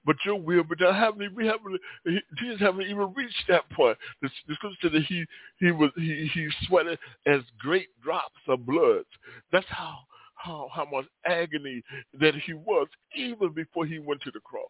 but 0.05 0.15
your 0.25 0.39
will. 0.39 0.63
But 0.63 0.81
I 0.83 0.97
haven't, 0.97 1.35
we 1.35 1.45
haven't, 1.45 1.79
Jesus 2.37 2.59
haven't 2.59 2.87
even 2.87 3.13
reached 3.15 3.43
that 3.49 3.69
point. 3.71 3.97
The, 4.21 4.29
the 4.47 4.55
scripture 4.55 4.77
said 4.81 4.93
that 4.93 5.03
he 5.03 5.25
he 5.59 5.71
was 5.71 5.91
he 5.95 6.29
he 6.33 6.49
sweated 6.67 6.99
as 7.25 7.41
great 7.59 7.89
drops 8.03 8.35
of 8.47 8.65
blood. 8.65 9.03
That's 9.51 9.65
how 9.69 9.99
how 10.35 10.69
how 10.73 10.85
much 10.85 11.05
agony 11.25 11.83
that 12.19 12.35
he 12.35 12.53
was 12.53 12.87
even 13.15 13.53
before 13.53 13.85
he 13.85 13.99
went 13.99 14.21
to 14.21 14.31
the 14.31 14.39
cross. 14.41 14.65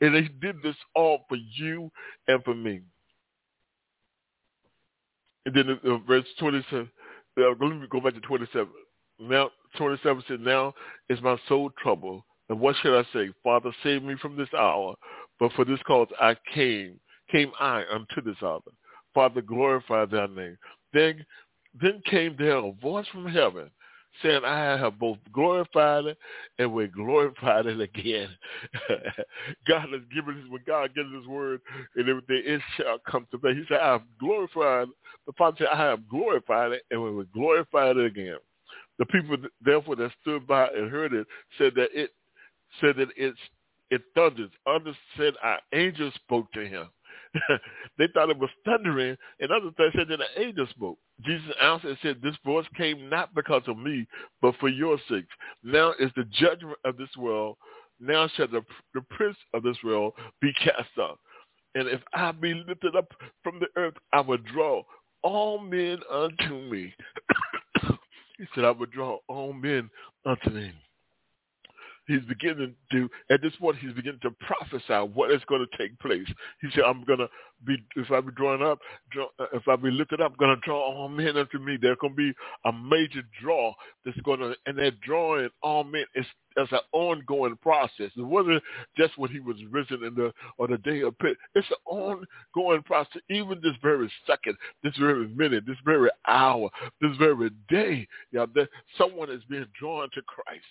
And 0.00 0.14
he 0.14 0.28
did 0.40 0.62
this 0.62 0.76
all 0.94 1.24
for 1.28 1.36
you 1.36 1.90
and 2.28 2.42
for 2.44 2.54
me. 2.54 2.82
And 5.46 5.54
then 5.54 5.80
uh, 5.84 5.98
verse 6.06 6.26
27, 6.38 6.90
uh, 7.38 7.42
let 7.48 7.60
me 7.60 7.86
go 7.88 8.00
back 8.00 8.14
to 8.14 8.20
27. 8.20 8.68
Now, 9.18 9.50
27 9.76 10.24
said, 10.28 10.40
Now 10.40 10.74
is 11.08 11.20
my 11.22 11.36
soul 11.48 11.70
troubled. 11.82 12.22
And 12.48 12.60
what 12.60 12.76
should 12.76 12.98
I 12.98 13.04
say? 13.12 13.30
Father, 13.42 13.72
save 13.82 14.02
me 14.02 14.14
from 14.20 14.36
this 14.36 14.52
hour. 14.56 14.94
But 15.40 15.52
for 15.52 15.64
this 15.64 15.80
cause 15.86 16.08
I 16.20 16.36
came, 16.54 17.00
came 17.30 17.52
I 17.58 17.84
unto 17.92 18.22
this 18.24 18.42
hour. 18.42 18.60
Father, 19.14 19.42
glorify 19.42 20.06
thy 20.06 20.26
name. 20.26 20.56
Then, 20.92 21.24
then 21.80 22.02
came 22.08 22.36
there 22.38 22.56
a 22.56 22.72
voice 22.72 23.06
from 23.12 23.26
heaven 23.26 23.70
saying, 24.22 24.42
I 24.44 24.76
have 24.78 24.98
both 24.98 25.18
glorified 25.32 26.06
it 26.06 26.18
and 26.58 26.72
we 26.72 26.86
glorified 26.86 27.66
it 27.66 27.80
again. 27.80 28.28
God 29.68 29.88
has 29.92 30.02
given 30.14 30.40
us, 30.40 30.50
when 30.50 30.62
God 30.66 30.94
gives 30.94 31.12
his 31.12 31.26
word 31.26 31.60
and 31.96 32.08
everything, 32.08 32.42
it 32.44 32.60
shall 32.76 32.98
come 33.10 33.26
to 33.30 33.38
pass. 33.38 33.54
He 33.54 33.64
said, 33.68 33.80
I 33.80 33.92
have 33.92 34.02
glorified, 34.18 34.88
the 35.26 35.32
Father 35.36 35.56
said, 35.60 35.68
I 35.72 35.76
have 35.76 36.08
glorified 36.08 36.72
it 36.72 36.82
and 36.90 37.02
we 37.02 37.10
will 37.10 37.26
glorify 37.34 37.90
it 37.90 37.98
again. 37.98 38.38
The 38.98 39.06
people, 39.06 39.36
therefore, 39.62 39.96
that 39.96 40.12
stood 40.22 40.46
by 40.46 40.68
and 40.68 40.90
heard 40.90 41.12
it 41.12 41.26
said 41.58 41.74
that 41.76 41.88
it 41.92 42.10
said 42.80 42.96
that 42.96 43.08
it's 43.16 43.38
it 43.90 44.02
thunders. 44.14 44.50
Others 44.66 44.96
said 45.16 45.34
our 45.42 45.58
angel 45.72 46.10
spoke 46.14 46.50
to 46.52 46.66
him. 46.66 46.88
they 47.98 48.06
thought 48.12 48.30
it 48.30 48.38
was 48.38 48.50
thundering, 48.64 49.16
and 49.40 49.50
others 49.50 49.72
said 49.76 50.08
that 50.08 50.20
an 50.20 50.26
angel 50.36 50.66
spoke. 50.70 50.98
Jesus 51.24 51.50
answered 51.62 51.90
and 51.90 51.98
said, 52.02 52.16
This 52.22 52.36
voice 52.44 52.66
came 52.76 53.08
not 53.08 53.34
because 53.34 53.62
of 53.66 53.78
me, 53.78 54.06
but 54.42 54.54
for 54.58 54.68
your 54.68 54.98
sakes. 55.08 55.28
Now 55.62 55.92
is 55.98 56.10
the 56.16 56.24
judgment 56.24 56.78
of 56.84 56.96
this 56.96 57.14
world. 57.16 57.56
Now 58.00 58.28
shall 58.36 58.48
the, 58.48 58.62
the 58.94 59.02
prince 59.10 59.36
of 59.54 59.62
this 59.62 59.76
world 59.84 60.12
be 60.40 60.52
cast 60.54 60.90
out. 61.00 61.18
And 61.74 61.88
if 61.88 62.00
I 62.14 62.32
be 62.32 62.54
lifted 62.54 62.96
up 62.96 63.12
from 63.42 63.60
the 63.60 63.68
earth, 63.76 63.94
I 64.12 64.20
will 64.20 64.38
draw 64.38 64.82
all 65.22 65.58
men 65.58 65.98
unto 66.10 66.54
me. 66.70 66.94
He 68.38 68.46
said, 68.54 68.64
I 68.64 68.70
would 68.70 68.90
draw 68.90 69.18
all 69.28 69.52
men 69.52 69.90
unto 70.24 70.50
me. 70.50 70.72
He's 72.06 72.22
beginning 72.28 72.74
to, 72.92 73.08
at 73.30 73.42
this 73.42 73.54
point, 73.56 73.78
he's 73.78 73.92
beginning 73.92 74.20
to 74.22 74.30
prophesy 74.40 75.12
what 75.12 75.30
is 75.32 75.42
going 75.48 75.66
to 75.66 75.78
take 75.78 75.98
place. 75.98 76.26
He 76.60 76.68
said, 76.74 76.84
I'm 76.84 77.04
going 77.04 77.18
to 77.18 77.28
be, 77.64 77.76
if 77.96 78.10
I 78.10 78.20
be 78.20 78.32
drawn 78.36 78.62
up, 78.62 78.78
draw, 79.10 79.26
uh, 79.38 79.46
if 79.52 79.66
I 79.66 79.76
be 79.76 79.90
lifted 79.90 80.20
up, 80.20 80.32
I'm 80.32 80.38
going 80.38 80.54
to 80.54 80.60
draw 80.64 80.80
all 80.80 81.08
men 81.08 81.36
unto 81.36 81.58
me. 81.58 81.78
There's 81.80 81.96
going 82.00 82.12
to 82.12 82.16
be 82.16 82.32
a 82.64 82.72
major 82.72 83.22
draw 83.42 83.72
that's 84.04 84.20
going 84.20 84.40
to, 84.40 84.54
and 84.66 84.78
that 84.78 85.00
drawing 85.00 85.48
all 85.62 85.84
men 85.84 86.04
is 86.14 86.26
as 86.58 86.68
an 86.70 86.80
ongoing 86.92 87.56
process. 87.62 88.10
It 88.16 88.22
wasn't 88.22 88.62
just 88.96 89.18
when 89.18 89.30
he 89.30 89.40
was 89.40 89.56
risen 89.70 90.04
in 90.04 90.14
the 90.14 90.32
or 90.58 90.68
the 90.68 90.78
day 90.78 91.02
of 91.02 91.18
pit. 91.18 91.36
It's 91.54 91.68
an 91.70 91.76
ongoing 92.54 92.82
process. 92.82 93.20
Even 93.30 93.60
this 93.62 93.74
very 93.82 94.10
second, 94.26 94.56
this 94.82 94.96
very 94.98 95.28
minute, 95.28 95.64
this 95.66 95.76
very 95.84 96.10
hour, 96.26 96.70
this 97.00 97.16
very 97.18 97.50
day, 97.68 98.06
yeah, 98.32 98.46
that 98.54 98.68
someone 98.96 99.30
is 99.30 99.42
being 99.48 99.66
drawn 99.78 100.08
to 100.14 100.22
Christ. 100.22 100.64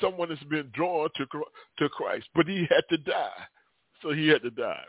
Someone 0.00 0.28
has 0.30 0.38
been 0.48 0.70
drawn 0.74 1.08
to 1.16 1.26
to 1.78 1.88
Christ, 1.88 2.26
but 2.34 2.46
he 2.46 2.66
had 2.70 2.82
to 2.90 2.98
die, 2.98 3.42
so 4.02 4.12
he 4.12 4.28
had 4.28 4.42
to 4.42 4.50
die. 4.50 4.84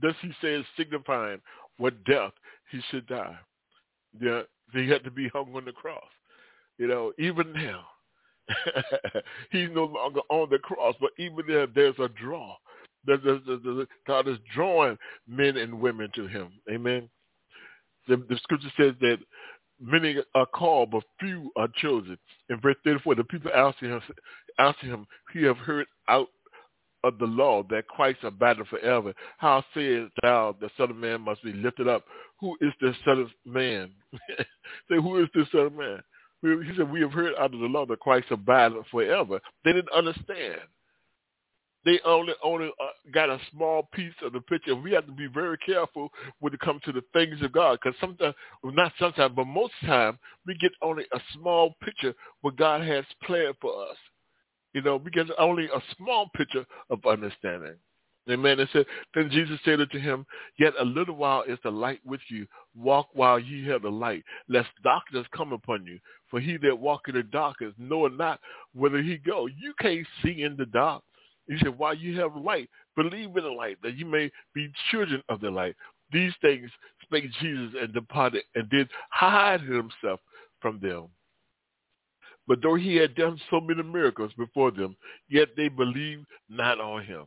Thus 0.00 0.14
he 0.20 0.30
says, 0.40 0.64
signifying 0.76 1.40
what 1.78 2.04
death 2.04 2.32
he 2.70 2.80
should 2.90 3.06
die. 3.06 3.36
Yeah, 4.20 4.42
he 4.72 4.88
had 4.88 5.04
to 5.04 5.10
be 5.10 5.28
hung 5.28 5.54
on 5.54 5.64
the 5.64 5.72
cross. 5.72 6.02
You 6.78 6.86
know, 6.86 7.12
even 7.18 7.52
now, 7.52 7.84
He's 9.50 9.68
no 9.72 9.84
longer 9.84 10.20
on 10.28 10.50
the 10.50 10.58
cross, 10.58 10.94
but 11.00 11.10
even 11.18 11.44
there, 11.46 11.66
there's 11.66 11.98
a 11.98 12.08
draw. 12.08 12.56
God 14.06 14.28
is 14.28 14.38
drawing 14.54 14.98
men 15.26 15.56
and 15.56 15.80
women 15.80 16.10
to 16.14 16.26
him. 16.26 16.52
Amen. 16.70 17.08
The, 18.08 18.16
the 18.16 18.36
scripture 18.42 18.72
says 18.78 18.94
that 19.00 19.18
many 19.80 20.16
are 20.34 20.46
called, 20.46 20.90
but 20.90 21.02
few 21.18 21.50
are 21.56 21.68
chosen. 21.76 22.18
In 22.48 22.60
verse 22.60 22.76
34, 22.84 23.14
the 23.16 23.24
people 23.24 23.50
asked 23.54 23.80
him, 23.80 24.00
asked 24.58 24.80
him, 24.80 25.06
"We 25.34 25.44
have 25.44 25.58
heard 25.58 25.86
out 26.08 26.28
of 27.04 27.18
the 27.18 27.26
law 27.26 27.62
that 27.70 27.88
Christ 27.88 28.18
abideth 28.22 28.68
forever. 28.68 29.14
How 29.38 29.64
sayest 29.74 30.12
thou 30.22 30.56
the 30.60 30.70
Son 30.76 30.90
of 30.90 30.96
Man 30.96 31.22
must 31.22 31.42
be 31.42 31.52
lifted 31.52 31.88
up? 31.88 32.04
Who 32.40 32.56
is 32.60 32.72
the 32.80 32.94
Son 33.04 33.20
of 33.20 33.28
Man? 33.44 33.90
Say, 34.38 34.96
who 34.96 35.22
is 35.22 35.28
the 35.34 35.46
Son 35.52 35.66
of 35.66 35.72
Man? 35.74 36.00
he 36.42 36.72
said, 36.76 36.90
we 36.90 37.02
have 37.02 37.12
heard 37.12 37.34
out 37.38 37.52
of 37.52 37.60
the 37.60 37.66
law 37.66 37.84
that 37.84 38.00
Christ 38.00 38.28
abideth 38.30 38.86
forever. 38.90 39.40
They 39.64 39.72
didn't 39.72 39.92
understand. 39.92 40.60
They 41.84 41.98
only 42.04 42.34
only 42.42 42.68
uh, 42.68 43.10
got 43.12 43.30
a 43.30 43.40
small 43.50 43.88
piece 43.94 44.14
of 44.22 44.32
the 44.32 44.40
picture. 44.42 44.74
We 44.74 44.92
have 44.92 45.06
to 45.06 45.12
be 45.12 45.26
very 45.26 45.56
careful 45.58 46.10
when 46.40 46.52
it 46.52 46.60
comes 46.60 46.82
to 46.82 46.92
the 46.92 47.02
things 47.12 47.40
of 47.42 47.52
God, 47.52 47.78
because 47.82 47.98
sometimes, 48.00 48.34
well, 48.62 48.72
not 48.74 48.92
sometimes, 48.98 49.32
but 49.34 49.46
most 49.46 49.72
time, 49.86 50.18
we 50.46 50.54
get 50.54 50.72
only 50.82 51.04
a 51.12 51.20
small 51.34 51.74
picture 51.82 52.14
what 52.42 52.56
God 52.56 52.82
has 52.82 53.04
planned 53.24 53.54
for 53.60 53.88
us. 53.88 53.96
You 54.74 54.82
know, 54.82 54.96
we 54.96 55.10
get 55.10 55.26
only 55.38 55.64
a 55.64 55.82
small 55.96 56.30
picture 56.36 56.66
of 56.90 57.00
understanding. 57.06 57.76
Amen. 58.28 58.60
It 58.60 58.68
said, 58.72 58.86
then 59.14 59.30
Jesus 59.30 59.58
said 59.64 59.80
unto 59.80 59.98
him, 59.98 60.26
Yet 60.58 60.74
a 60.78 60.84
little 60.84 61.16
while 61.16 61.42
is 61.42 61.58
the 61.64 61.70
light 61.70 62.00
with 62.04 62.20
you. 62.28 62.46
Walk 62.76 63.08
while 63.12 63.40
ye 63.40 63.66
have 63.68 63.82
the 63.82 63.90
light, 63.90 64.22
lest 64.48 64.68
darkness 64.84 65.26
come 65.34 65.52
upon 65.52 65.86
you. 65.86 65.98
For 66.30 66.38
he 66.38 66.56
that 66.58 66.78
walk 66.78 67.08
in 67.08 67.14
the 67.14 67.22
darkness 67.24 67.72
knoweth 67.78 68.12
not 68.12 68.38
whither 68.74 69.02
he 69.02 69.16
go. 69.16 69.46
You 69.46 69.74
can't 69.80 70.06
see 70.22 70.42
in 70.42 70.56
the 70.56 70.66
dark. 70.66 71.02
He 71.50 71.58
said, 71.58 71.76
while 71.76 71.94
you 71.94 72.20
have 72.20 72.36
light, 72.36 72.70
believe 72.94 73.36
in 73.36 73.42
the 73.42 73.50
light, 73.50 73.76
that 73.82 73.96
you 73.96 74.06
may 74.06 74.30
be 74.54 74.72
children 74.92 75.20
of 75.28 75.40
the 75.40 75.50
light. 75.50 75.74
These 76.12 76.32
things 76.40 76.70
spake 77.02 77.24
Jesus 77.40 77.74
and 77.80 77.92
departed 77.92 78.44
and 78.54 78.70
did 78.70 78.88
hide 79.10 79.60
himself 79.60 80.20
from 80.60 80.78
them. 80.80 81.08
But 82.46 82.62
though 82.62 82.76
he 82.76 82.94
had 82.94 83.16
done 83.16 83.40
so 83.50 83.60
many 83.60 83.82
miracles 83.82 84.30
before 84.38 84.70
them, 84.70 84.96
yet 85.28 85.48
they 85.56 85.68
believed 85.68 86.24
not 86.48 86.80
on 86.80 87.04
him. 87.04 87.24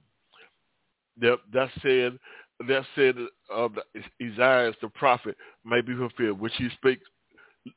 That, 1.19 1.39
that 1.51 1.69
said, 1.81 2.17
that 2.65 2.85
said 2.95 3.15
of 3.49 3.73
Isaiah 4.21 4.71
the 4.81 4.87
prophet 4.87 5.35
may 5.65 5.81
be 5.81 5.95
fulfilled, 5.97 6.39
which 6.39 6.53
he 6.57 6.69
spake, 6.77 7.01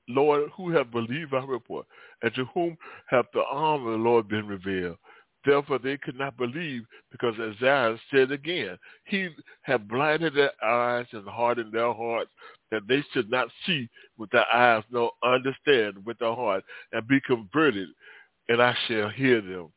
Lord, 0.08 0.50
who 0.56 0.70
have 0.70 0.92
believed 0.92 1.34
our 1.34 1.46
report, 1.46 1.86
and 2.22 2.32
to 2.34 2.44
whom 2.54 2.76
have 3.08 3.26
the 3.34 3.42
arm 3.42 3.84
of 3.84 3.92
the 3.92 3.98
Lord 3.98 4.28
been 4.28 4.46
revealed? 4.46 4.98
Therefore 5.46 5.78
they 5.78 5.96
could 5.96 6.18
not 6.18 6.36
believe 6.36 6.82
because 7.12 7.34
Isaiah 7.38 7.96
said 8.12 8.32
again, 8.32 8.76
he 9.04 9.28
had 9.62 9.88
blinded 9.88 10.34
their 10.34 10.52
eyes 10.62 11.06
and 11.12 11.26
hardened 11.28 11.72
their 11.72 11.94
hearts 11.94 12.32
that 12.72 12.82
they 12.88 13.02
should 13.12 13.30
not 13.30 13.48
see 13.64 13.88
with 14.18 14.28
their 14.30 14.46
eyes 14.52 14.82
nor 14.90 15.12
understand 15.22 16.04
with 16.04 16.18
their 16.18 16.34
heart 16.34 16.64
and 16.92 17.06
be 17.06 17.20
converted 17.20 17.88
and 18.48 18.60
I 18.60 18.76
shall 18.86 19.08
hear 19.08 19.40
them. 19.40 19.72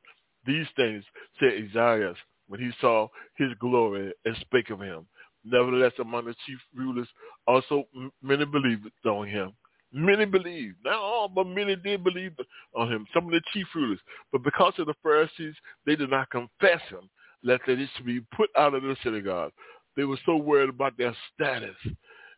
These 0.45 0.67
things 0.75 1.03
said 1.39 1.53
Isaiah 1.69 2.15
when 2.47 2.59
he 2.59 2.71
saw 2.81 3.07
his 3.37 3.49
glory 3.59 4.11
and 4.25 4.35
spake 4.41 4.71
of 4.71 4.81
him. 4.81 5.05
Nevertheless, 5.45 5.93
among 5.99 6.25
the 6.25 6.35
chief 6.45 6.59
rulers 6.75 7.07
also 7.47 7.85
many 8.21 8.45
believed 8.45 8.89
on 9.05 9.27
him. 9.27 9.53
Many 9.91 10.25
believed. 10.25 10.77
Not 10.85 10.95
all, 10.95 11.27
but 11.27 11.47
many 11.47 11.75
did 11.75 12.03
believe 12.03 12.33
on 12.75 12.91
him. 12.91 13.05
Some 13.13 13.25
of 13.25 13.31
the 13.31 13.41
chief 13.53 13.67
rulers. 13.73 13.99
But 14.31 14.43
because 14.43 14.73
of 14.77 14.85
the 14.85 14.93
Pharisees, 15.01 15.55
they 15.85 15.95
did 15.95 16.11
not 16.11 16.29
confess 16.29 16.81
him, 16.89 17.09
lest 17.43 17.63
they 17.65 17.75
should 17.95 18.05
be 18.05 18.21
put 18.35 18.49
out 18.57 18.75
of 18.75 18.83
the 18.83 18.95
synagogue. 19.03 19.51
They 19.95 20.03
were 20.03 20.19
so 20.25 20.37
worried 20.37 20.69
about 20.69 20.97
their 20.97 21.15
status, 21.33 21.75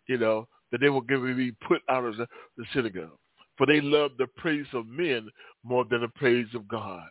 you 0.08 0.18
know, 0.18 0.48
that 0.72 0.80
they 0.80 0.90
were 0.90 1.02
going 1.02 1.28
to 1.28 1.36
be 1.36 1.52
put 1.68 1.82
out 1.90 2.06
of 2.06 2.16
the, 2.18 2.28
the 2.58 2.66
synagogue. 2.74 3.18
For 3.58 3.68
they 3.68 3.82
loved 3.82 4.18
the 4.18 4.28
praise 4.38 4.68
of 4.74 4.88
men 4.88 5.28
more 5.64 5.86
than 5.86 6.02
the 6.02 6.08
praise 6.08 6.48
of 6.56 6.68
God. 6.68 7.04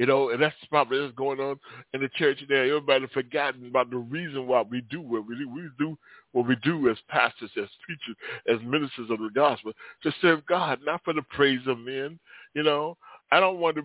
You 0.00 0.06
know, 0.06 0.30
and 0.30 0.40
that's 0.40 0.56
probably 0.70 0.98
what's 0.98 1.14
going 1.14 1.40
on 1.40 1.60
in 1.92 2.00
the 2.00 2.08
church 2.16 2.38
today. 2.38 2.70
Everybody 2.70 3.06
forgotten 3.12 3.66
about 3.66 3.90
the 3.90 3.98
reason 3.98 4.46
why 4.46 4.62
we 4.62 4.80
do 4.90 5.02
what 5.02 5.28
we 5.28 5.36
do. 5.36 5.46
We 5.46 5.68
do 5.78 5.98
what 6.32 6.48
we 6.48 6.56
do 6.64 6.88
as 6.88 6.96
pastors, 7.10 7.50
as 7.58 7.68
preachers, 7.84 8.16
as 8.48 8.66
ministers 8.66 9.10
of 9.10 9.18
the 9.18 9.28
gospel, 9.34 9.74
to 10.02 10.10
serve 10.22 10.46
God, 10.46 10.78
not 10.86 11.04
for 11.04 11.12
the 11.12 11.20
praise 11.28 11.60
of 11.66 11.78
men. 11.80 12.18
You 12.54 12.62
know, 12.62 12.96
I 13.30 13.40
don't 13.40 13.58
want 13.58 13.76
to, 13.76 13.82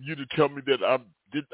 you 0.00 0.14
to 0.14 0.26
tell 0.36 0.48
me 0.48 0.62
that 0.68 0.78
I'm 0.86 1.06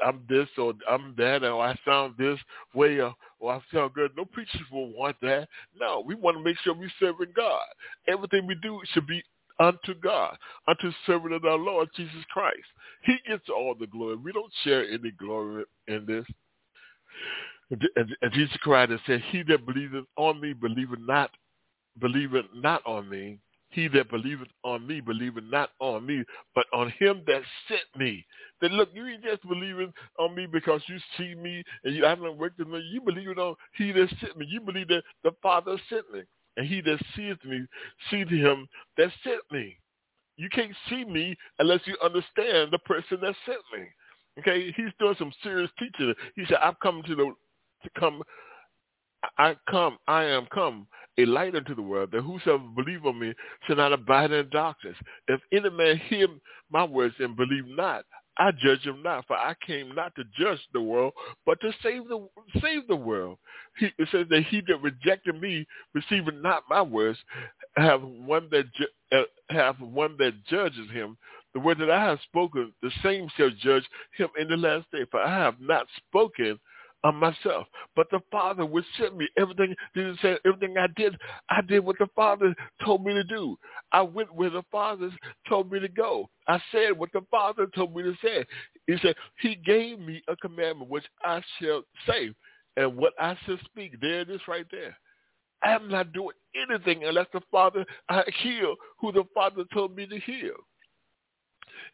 I'm 0.05 0.21
this 0.29 0.49
or 0.59 0.73
I'm 0.87 1.15
that 1.17 1.43
or 1.43 1.65
I 1.65 1.75
sound 1.83 2.13
this 2.19 2.37
way 2.75 2.99
or, 2.99 3.15
or 3.39 3.53
I 3.53 3.61
sound 3.73 3.95
good. 3.95 4.11
No 4.15 4.25
preachers 4.25 4.61
will 4.71 4.93
want 4.93 5.15
that. 5.23 5.49
No, 5.79 6.03
we 6.05 6.13
want 6.13 6.37
to 6.37 6.43
make 6.43 6.57
sure 6.59 6.75
we're 6.75 6.91
serving 6.99 7.33
God. 7.35 7.65
Everything 8.07 8.45
we 8.45 8.55
do 8.61 8.79
should 8.93 9.07
be 9.07 9.23
unto 9.59 9.93
God, 10.01 10.37
unto 10.67 10.91
servant 11.05 11.33
of 11.33 11.45
our 11.45 11.57
Lord 11.57 11.89
Jesus 11.95 12.23
Christ. 12.31 12.65
He 13.03 13.15
gets 13.27 13.49
all 13.49 13.75
the 13.79 13.87
glory. 13.87 14.17
We 14.17 14.31
don't 14.31 14.51
share 14.63 14.85
any 14.89 15.11
glory 15.11 15.65
in 15.87 16.05
this. 16.05 16.25
And, 17.71 18.15
Jesus 18.33 18.55
cried 18.61 18.91
and 18.91 18.99
said, 19.07 19.23
He 19.31 19.43
that 19.43 19.65
believeth 19.65 20.05
on 20.17 20.39
me 20.39 20.53
believeth 20.53 20.99
not, 20.99 21.31
believeth 21.99 22.45
not 22.53 22.85
on 22.85 23.09
me. 23.09 23.39
He 23.69 23.87
that 23.89 24.09
believeth 24.09 24.47
on 24.63 24.87
me 24.87 25.01
believeth 25.01 25.43
not 25.45 25.71
on 25.79 26.05
me, 26.05 26.23
but 26.53 26.65
on 26.71 26.93
him 26.99 27.23
that 27.27 27.41
sent 27.67 27.81
me. 27.97 28.25
That 28.61 28.71
look, 28.71 28.89
you 28.93 29.05
ain't 29.07 29.23
just 29.23 29.41
believing 29.47 29.91
on 30.17 30.35
me 30.35 30.45
because 30.45 30.81
you 30.87 30.97
see 31.17 31.35
me 31.35 31.63
and 31.83 31.95
you 31.95 32.05
haven't 32.05 32.37
worked 32.37 32.59
with 32.59 32.69
me. 32.69 32.79
You 32.91 33.01
believe 33.01 33.37
on 33.37 33.55
he 33.75 33.91
that 33.91 34.07
sent 34.21 34.37
me. 34.37 34.45
You 34.47 34.61
believe 34.61 34.87
that 34.89 35.03
the 35.23 35.31
Father 35.41 35.77
sent 35.89 36.09
me 36.13 36.21
and 36.57 36.67
he 36.67 36.81
that 36.81 36.99
seeth 37.15 37.43
me, 37.45 37.65
seeth 38.09 38.29
him 38.29 38.67
that 38.97 39.11
sent 39.23 39.41
me. 39.51 39.77
You 40.37 40.49
can't 40.49 40.75
see 40.89 41.05
me 41.05 41.35
unless 41.59 41.81
you 41.85 41.97
understand 42.03 42.71
the 42.71 42.79
person 42.79 43.19
that 43.21 43.35
sent 43.45 43.59
me. 43.73 43.87
Okay, 44.39 44.73
he's 44.75 44.91
doing 44.99 45.15
some 45.17 45.31
serious 45.43 45.71
teaching. 45.79 46.13
He 46.35 46.45
said, 46.45 46.57
"I've 46.61 46.79
come 46.81 47.01
to 47.03 47.15
the 47.15 47.33
to 47.83 47.89
come. 47.97 48.21
I 49.37 49.55
come. 49.69 49.97
I 50.07 50.25
am 50.25 50.45
come 50.53 50.87
a 51.17 51.25
light 51.25 51.55
unto 51.55 51.75
the 51.75 51.81
world, 51.81 52.11
that 52.11 52.21
whosoever 52.21 52.63
believe 52.75 53.05
on 53.05 53.19
me 53.19 53.33
shall 53.65 53.77
not 53.77 53.93
abide 53.93 54.31
in 54.31 54.49
darkness. 54.49 54.97
If 55.27 55.39
any 55.51 55.69
man 55.69 55.97
hear 56.09 56.27
my 56.69 56.83
words 56.83 57.15
and 57.19 57.35
believe 57.35 57.65
not, 57.67 58.05
I 58.37 58.51
judge 58.51 58.81
him 58.85 59.01
not, 59.03 59.25
for 59.27 59.37
I 59.37 59.55
came 59.65 59.95
not 59.95 60.13
to 60.15 60.23
judge 60.37 60.59
the 60.73 60.81
world, 60.81 61.13
but 61.45 61.59
to 61.61 61.71
save 61.81 62.07
the 62.07 62.27
save 62.61 62.87
the 62.87 62.95
world. 62.95 63.37
He, 63.77 63.87
it 63.97 64.09
says 64.11 64.27
that 64.29 64.43
he 64.49 64.61
that 64.67 64.81
rejected 64.81 65.39
me, 65.39 65.65
receiving 65.93 66.41
not 66.41 66.63
my 66.69 66.81
words, 66.81 67.17
have 67.77 68.01
one 68.03 68.49
that 68.51 68.65
ju- 68.73 69.17
uh, 69.17 69.23
have 69.49 69.79
one 69.79 70.17
that 70.19 70.33
judges 70.45 70.89
him. 70.91 71.17
The 71.53 71.59
word 71.61 71.77
that 71.79 71.91
I 71.91 72.03
have 72.03 72.19
spoken, 72.23 72.73
the 72.81 72.91
same 73.01 73.29
shall 73.37 73.51
judge 73.61 73.85
him 74.17 74.27
in 74.37 74.49
the 74.49 74.57
last 74.57 74.91
day. 74.91 75.05
For 75.09 75.21
I 75.21 75.37
have 75.39 75.59
not 75.61 75.87
spoken 76.07 76.59
of 77.05 77.13
myself. 77.13 77.67
But 77.95 78.07
the 78.09 78.19
Father 78.31 78.65
would 78.65 78.83
send 78.97 79.15
me. 79.15 79.29
Everything 79.37 79.75
Jesus 79.95 80.17
said, 80.21 80.39
everything 80.43 80.75
I 80.77 80.87
did, 80.97 81.15
I 81.49 81.61
did 81.61 81.85
what 81.85 81.97
the 81.99 82.09
Father 82.15 82.53
told 82.83 83.05
me 83.05 83.13
to 83.13 83.23
do. 83.23 83.57
I 83.91 84.01
went 84.01 84.33
where 84.33 84.49
the 84.49 84.63
Father 84.71 85.11
told 85.47 85.71
me 85.71 85.79
to 85.79 85.87
go. 85.87 86.27
I 86.47 86.59
said 86.71 86.97
what 86.97 87.11
the 87.13 87.21
Father 87.29 87.67
told 87.75 87.95
me 87.95 88.01
to 88.03 88.15
say. 88.23 88.43
He 88.87 88.97
said, 89.03 89.15
He 89.39 89.55
gave 89.55 89.99
me 89.99 90.21
a 90.27 90.35
commandment 90.37 90.89
which 90.89 91.05
I 91.23 91.41
shall 91.61 91.83
say. 92.07 92.31
And 92.75 92.97
what 92.97 93.13
I 93.19 93.37
shall 93.45 93.59
speak, 93.65 94.01
there 94.01 94.21
it 94.21 94.29
is 94.31 94.41
right 94.47 94.65
there. 94.71 94.97
I 95.63 95.71
am 95.73 95.87
not 95.87 96.11
doing 96.11 96.35
anything 96.55 97.03
unless 97.03 97.27
the 97.33 97.41
Father 97.51 97.85
I 98.09 98.23
heal 98.41 98.75
who 98.99 99.11
the 99.11 99.23
Father 99.33 99.63
told 99.73 99.95
me 99.95 100.07
to 100.07 100.19
heal. 100.19 100.55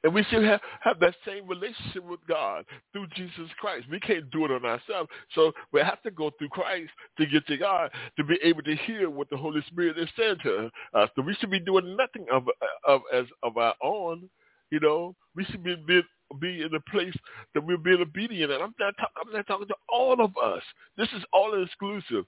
And 0.03 0.13
we 0.13 0.23
should 0.29 0.43
have, 0.43 0.61
have 0.81 0.99
that 0.99 1.15
same 1.25 1.47
relationship 1.47 2.03
with 2.03 2.19
God 2.27 2.65
through 2.91 3.07
Jesus 3.15 3.49
Christ. 3.59 3.85
We 3.89 3.99
can't 3.99 4.29
do 4.31 4.45
it 4.45 4.51
on 4.51 4.65
ourselves. 4.65 5.09
So 5.35 5.51
we 5.71 5.81
have 5.81 6.01
to 6.03 6.11
go 6.11 6.31
through 6.37 6.49
Christ 6.49 6.89
to 7.17 7.25
get 7.25 7.45
to 7.47 7.57
God, 7.57 7.91
to 8.17 8.23
be 8.23 8.39
able 8.43 8.63
to 8.63 8.75
hear 8.75 9.09
what 9.09 9.29
the 9.29 9.37
Holy 9.37 9.61
Spirit 9.67 9.97
is 9.97 10.09
saying 10.17 10.37
to 10.43 10.71
us. 10.93 11.09
So 11.15 11.21
we 11.21 11.35
should 11.35 11.51
be 11.51 11.59
doing 11.59 11.95
nothing 11.95 12.25
of, 12.31 12.45
of 12.87 13.01
as 13.13 13.25
of 13.43 13.57
our 13.57 13.75
own. 13.83 14.29
You 14.71 14.79
know, 14.79 15.15
we 15.35 15.45
should 15.45 15.63
be, 15.63 15.75
be 15.85 16.01
be 16.39 16.61
in 16.61 16.73
a 16.73 16.91
place 16.91 17.13
that 17.53 17.65
we're 17.65 17.77
being 17.77 18.01
obedient. 18.01 18.51
And 18.51 18.63
I'm 18.63 18.73
not, 18.79 18.95
talk, 18.97 19.11
I'm 19.21 19.33
not 19.33 19.47
talking 19.47 19.67
to 19.67 19.75
all 19.89 20.23
of 20.23 20.31
us. 20.37 20.63
This 20.97 21.09
is 21.09 21.23
all 21.33 21.61
exclusive. 21.61 22.25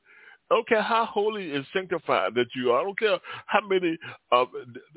I 0.51 0.55
don't 0.55 0.67
care 0.67 0.81
how 0.81 1.05
holy 1.05 1.55
and 1.55 1.65
sanctified 1.73 2.35
that 2.35 2.47
you 2.55 2.71
are. 2.71 2.81
I 2.81 2.83
don't 2.83 2.99
care 2.99 3.17
how 3.47 3.67
many 3.67 3.97
um, 4.31 4.47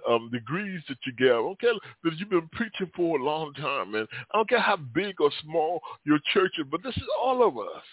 um, 0.09 0.31
degrees 0.33 0.83
that 0.89 0.99
you 1.07 1.13
get. 1.13 1.29
I 1.29 1.41
don't 1.41 1.61
care 1.61 1.73
that 2.05 2.13
you've 2.19 2.31
been 2.31 2.49
preaching 2.53 2.91
for 2.95 3.19
a 3.19 3.25
long 3.25 3.55
time, 3.55 3.93
man. 3.93 4.07
I 4.33 4.39
don't 4.39 4.49
care 4.49 4.61
how 4.61 4.77
big 4.77 5.21
or 5.21 5.31
small 5.43 5.81
your 6.05 6.19
church 6.33 6.53
is, 6.59 6.67
but 6.71 6.83
this 6.83 6.97
is 6.97 7.09
all 7.23 7.47
of 7.47 7.57
us. 7.57 7.85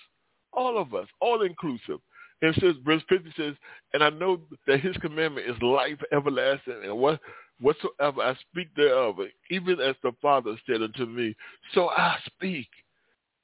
All 0.51 0.77
of 0.77 0.93
us. 0.93 1.07
All 1.21 1.43
inclusive. 1.43 1.99
And 2.41 2.55
it 2.55 2.59
says, 2.59 2.75
verse 2.83 3.01
50 3.07 3.31
says, 3.37 3.55
and 3.93 4.03
I 4.03 4.09
know 4.09 4.41
that 4.67 4.81
his 4.81 4.97
commandment 4.97 5.49
is 5.49 5.61
life 5.61 5.99
everlasting, 6.11 6.81
and 6.83 6.97
what 6.97 7.19
whatsoever 7.61 8.21
I 8.21 8.35
speak 8.49 8.67
thereof, 8.75 9.19
even 9.49 9.79
as 9.79 9.95
the 10.03 10.11
Father 10.21 10.55
said 10.67 10.81
unto 10.81 11.05
me, 11.05 11.35
so 11.73 11.89
I 11.89 12.17
speak. 12.25 12.67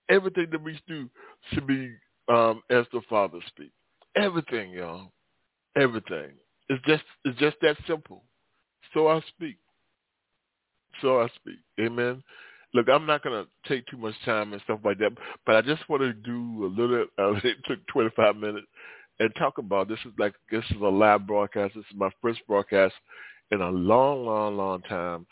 Everything 0.09 0.47
that 0.51 0.61
we 0.63 0.77
do 0.87 1.07
should 1.53 1.67
be 1.67 1.93
um, 2.27 2.63
as 2.69 2.85
the 2.91 3.01
Father 3.07 3.37
speaks. 3.47 3.71
Everything, 4.19 4.71
y'all. 4.71 5.11
Everything. 5.75 6.31
It's 6.67 6.83
just 6.85 7.03
it's 7.25 7.39
just 7.39 7.57
that 7.61 7.77
simple. 7.87 8.23
So 8.93 9.07
I 9.07 9.21
speak. 9.29 9.57
So 11.01 11.21
I 11.21 11.27
speak. 11.35 11.59
Amen. 11.79 12.23
Look, 12.73 12.87
I'm 12.89 13.05
not 13.05 13.23
going 13.23 13.43
to 13.43 13.69
take 13.69 13.87
too 13.87 13.97
much 13.97 14.13
time 14.25 14.53
and 14.53 14.61
stuff 14.63 14.79
like 14.83 14.99
that, 14.99 15.11
but 15.45 15.55
I 15.55 15.61
just 15.61 15.87
want 15.89 16.01
to 16.03 16.13
do 16.13 16.65
a 16.65 16.67
little. 16.67 17.05
Uh, 17.17 17.33
it 17.43 17.57
took 17.65 17.85
25 17.87 18.35
minutes 18.35 18.67
and 19.19 19.33
talk 19.35 19.57
about 19.57 19.87
this 19.87 19.99
is 20.05 20.13
like 20.17 20.33
this 20.51 20.63
is 20.69 20.81
a 20.81 20.85
live 20.85 21.25
broadcast. 21.25 21.75
This 21.75 21.85
is 21.91 21.97
my 21.97 22.09
first 22.21 22.39
broadcast 22.47 22.93
in 23.51 23.61
a 23.61 23.69
long, 23.69 24.25
long, 24.25 24.57
long 24.57 24.81
time. 24.83 25.25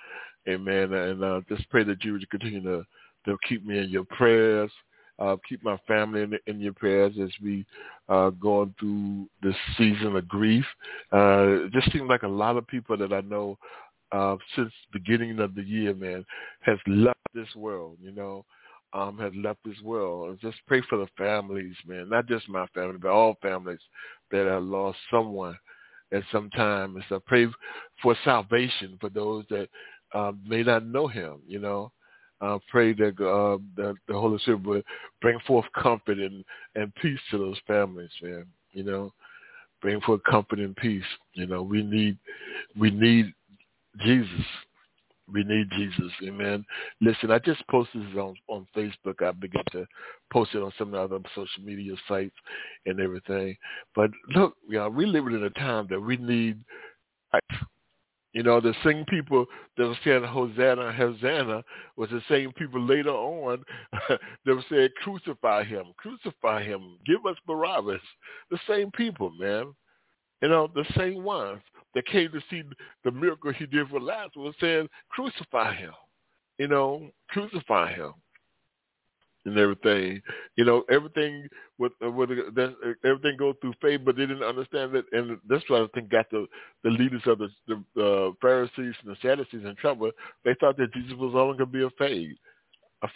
Amen. 0.48 0.94
And 0.94 1.24
uh, 1.24 1.42
just 1.50 1.70
pray 1.70 1.84
that 1.84 2.04
you 2.04 2.14
would 2.14 2.30
continue 2.30 2.64
to 2.64 2.84
to 3.26 3.38
keep 3.48 3.66
me 3.66 3.78
in 3.80 3.90
your 3.90 4.06
prayers 4.06 4.72
Uh, 5.20 5.36
keep 5.48 5.64
my 5.64 5.78
family 5.88 6.22
in, 6.22 6.38
in 6.46 6.60
your 6.60 6.74
prayers 6.74 7.14
as 7.22 7.32
we 7.42 7.66
uh, 8.08 8.30
going 8.30 8.74
through 8.80 9.28
this 9.42 9.56
season 9.78 10.16
of 10.16 10.28
grief. 10.28 10.66
Uh, 11.12 11.66
it 11.66 11.72
just 11.72 11.92
seems 11.92 12.08
like 12.08 12.24
a 12.24 12.28
lot 12.28 12.56
of 12.56 12.68
people 12.68 12.96
that 12.98 13.12
I 13.12 13.22
know 13.22 13.58
uh, 14.12 14.38
since 14.56 14.72
the 14.94 15.00
beginning 15.00 15.40
of 15.40 15.56
the 15.56 15.64
year, 15.64 15.94
man, 15.94 16.24
has 16.62 16.78
left 16.86 17.20
this 17.34 17.54
world. 17.56 17.98
You 18.02 18.12
know, 18.12 18.46
um, 18.94 19.18
has 19.20 19.34
left 19.36 19.60
this 19.66 19.80
world. 19.84 20.30
And 20.30 20.40
just 20.40 20.58
pray 20.68 20.82
for 20.90 20.98
the 20.98 21.08
families, 21.18 21.76
man. 21.86 22.10
Not 22.10 22.28
just 22.28 22.50
my 22.50 22.68
family, 22.68 22.98
but 23.02 23.10
all 23.10 23.38
families 23.42 23.80
that 24.32 24.46
have 24.46 24.64
lost 24.64 24.98
someone 25.12 25.58
at 26.12 26.24
some 26.32 26.50
time. 26.52 26.96
And 26.96 27.04
so 27.10 27.20
pray 27.20 27.48
for 28.02 28.16
salvation 28.24 28.98
for 29.00 29.10
those 29.10 29.46
that 29.50 29.68
um, 30.14 30.40
may 30.48 30.64
not 30.64 30.86
know 30.86 31.08
him, 31.08 31.40
you 31.48 31.60
know. 31.60 31.92
Uh, 32.40 32.60
pray 32.70 32.94
that, 32.94 33.20
uh, 33.20 33.58
that 33.76 33.96
the 34.08 34.14
Holy 34.14 34.38
Spirit 34.40 34.64
will 34.64 34.82
bring 35.22 35.40
forth 35.48 35.66
comfort 35.76 36.20
and, 36.20 36.46
and 36.76 36.94
peace 36.96 37.20
to 37.32 37.38
those 37.38 37.60
families, 37.66 38.12
man. 38.22 38.46
You 38.74 38.84
know, 38.84 39.14
bring 39.82 40.00
forth 40.02 40.22
comfort 40.30 40.60
and 40.60 40.76
peace. 40.76 41.04
You 41.34 41.48
know, 41.48 41.64
we 41.64 41.82
need 41.82 42.18
we 42.80 42.92
need 42.92 43.34
Jesus. 44.04 44.46
We 45.32 45.44
need 45.44 45.70
Jesus. 45.72 46.12
Amen. 46.24 46.66
Listen, 47.02 47.32
I 47.32 47.40
just 47.40 47.66
posted 47.68 48.02
this 48.02 48.16
on, 48.16 48.36
on 48.48 48.66
Facebook. 48.76 49.22
I 49.22 49.32
began 49.32 49.64
to 49.74 49.86
post 50.32 50.52
it 50.54 50.64
on 50.64 50.72
some 50.78 50.94
of 50.94 51.10
the 51.10 51.16
other 51.16 51.30
social 51.36 51.64
media 51.64 51.94
sites 52.08 52.36
and 52.86 53.00
everything. 53.02 53.58
But 53.94 54.12
look, 54.36 54.56
you 54.70 54.78
know, 54.78 54.90
we 54.90 55.06
live 55.06 55.28
in 55.28 55.44
a 55.44 55.50
time 55.50 55.88
that 55.90 56.00
we 56.00 56.18
need 56.18 56.60
you 58.38 58.44
know, 58.44 58.62
the 58.62 58.76
same 58.84 59.04
people 59.06 59.48
that 59.78 59.88
were 59.88 59.98
saying 60.04 60.24
Hosanna, 60.24 60.94
Hosanna 60.94 61.64
was 61.96 62.12
the 62.12 62.22
same 62.30 62.52
people 62.52 62.80
later 62.80 63.10
on 63.10 63.64
that 64.10 64.20
were 64.46 64.64
saying 64.70 64.90
crucify 65.04 65.64
him, 65.64 65.86
crucify 65.98 66.64
him, 66.64 67.00
give 67.04 67.26
us 67.28 67.36
Barabbas. 67.48 68.00
The 68.52 68.60
same 68.70 68.92
people, 68.92 69.32
man. 69.40 69.74
You 70.44 70.50
know, 70.50 70.70
the 70.76 70.86
same 70.96 71.24
ones 71.24 71.62
that 71.96 72.06
came 72.06 72.32
to 72.32 72.40
see 72.48 72.62
the 73.04 73.10
miracle 73.10 73.52
he 73.54 73.66
did 73.66 73.90
for 73.90 74.00
Lazarus 74.00 74.54
saying 74.62 74.88
crucify 75.10 75.74
him. 75.74 75.94
You 76.60 76.68
know, 76.68 77.10
crucify 77.32 77.92
him 77.94 78.14
and 79.48 79.58
everything. 79.58 80.22
You 80.56 80.66
know, 80.66 80.84
everything 80.92 81.48
with 81.80 81.94
uh, 82.06 82.12
with 82.12 82.30
uh, 82.32 82.70
everything 83.06 83.38
goes 83.38 83.56
through 83.62 83.74
faith, 83.82 84.02
but 84.06 84.16
they 84.16 84.26
didn't 84.26 84.44
understand 84.44 84.96
it, 84.96 85.06
and 85.12 85.40
that's 85.50 85.68
what 85.70 85.82
I 85.82 85.88
think 85.94 86.10
got 86.10 86.30
the 86.30 86.46
the 86.84 86.90
leaders 86.90 87.22
of 87.26 87.40
the 87.40 87.50
the 87.96 88.04
uh, 88.04 88.32
Pharisees 88.42 88.96
and 89.04 89.12
the 89.12 89.18
Sadducees 89.22 89.66
in 89.66 89.76
trouble. 89.80 90.12
They 90.44 90.56
thought 90.60 90.78
that 90.78 90.94
Jesus 90.94 91.14
was 91.14 91.34
only 91.36 91.58
going 91.58 91.72
to 91.72 91.78
be 91.78 91.84
a 91.84 91.90
fade, 91.98 92.36
a, 93.02 93.08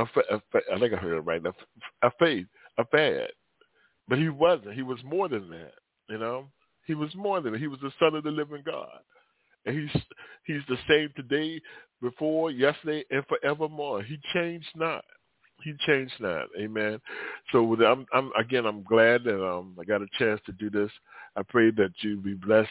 a, 0.00 0.02
a, 0.02 0.36
a, 0.36 0.60
I 0.74 0.78
think 0.78 0.94
I 0.94 0.96
heard 0.96 1.18
it 1.18 1.20
right, 1.20 1.42
a, 1.44 2.06
a 2.06 2.10
fade, 2.18 2.46
a 2.78 2.84
fad, 2.86 3.28
but 4.08 4.18
he 4.18 4.28
wasn't. 4.28 4.74
He 4.74 4.82
was 4.82 4.98
more 5.04 5.28
than 5.28 5.50
that. 5.50 5.74
You 6.08 6.18
know, 6.18 6.46
he 6.86 6.94
was 6.94 7.14
more 7.14 7.40
than 7.40 7.52
that. 7.52 7.60
He 7.60 7.68
was 7.68 7.80
the 7.80 7.92
Son 7.98 8.14
of 8.14 8.24
the 8.24 8.30
Living 8.30 8.62
God. 8.64 9.00
And 9.64 9.78
he's 9.78 10.02
he's 10.44 10.62
the 10.68 10.76
same 10.88 11.10
today, 11.14 11.60
before, 12.00 12.50
yesterday, 12.50 13.04
and 13.10 13.24
forevermore. 13.26 14.02
He 14.02 14.18
changed 14.34 14.66
not 14.74 15.04
he 15.64 15.74
changed 15.86 16.14
that. 16.20 16.46
Amen. 16.58 17.00
So 17.50 17.62
with 17.62 17.80
I'm, 17.80 18.06
I'm 18.12 18.30
again, 18.38 18.66
I'm 18.66 18.82
glad 18.82 19.24
that 19.24 19.44
um, 19.44 19.76
I 19.80 19.84
got 19.84 20.02
a 20.02 20.06
chance 20.18 20.40
to 20.46 20.52
do 20.52 20.70
this. 20.70 20.90
I 21.36 21.42
pray 21.42 21.70
that 21.72 21.92
you 22.00 22.18
be 22.18 22.34
blessed. 22.34 22.68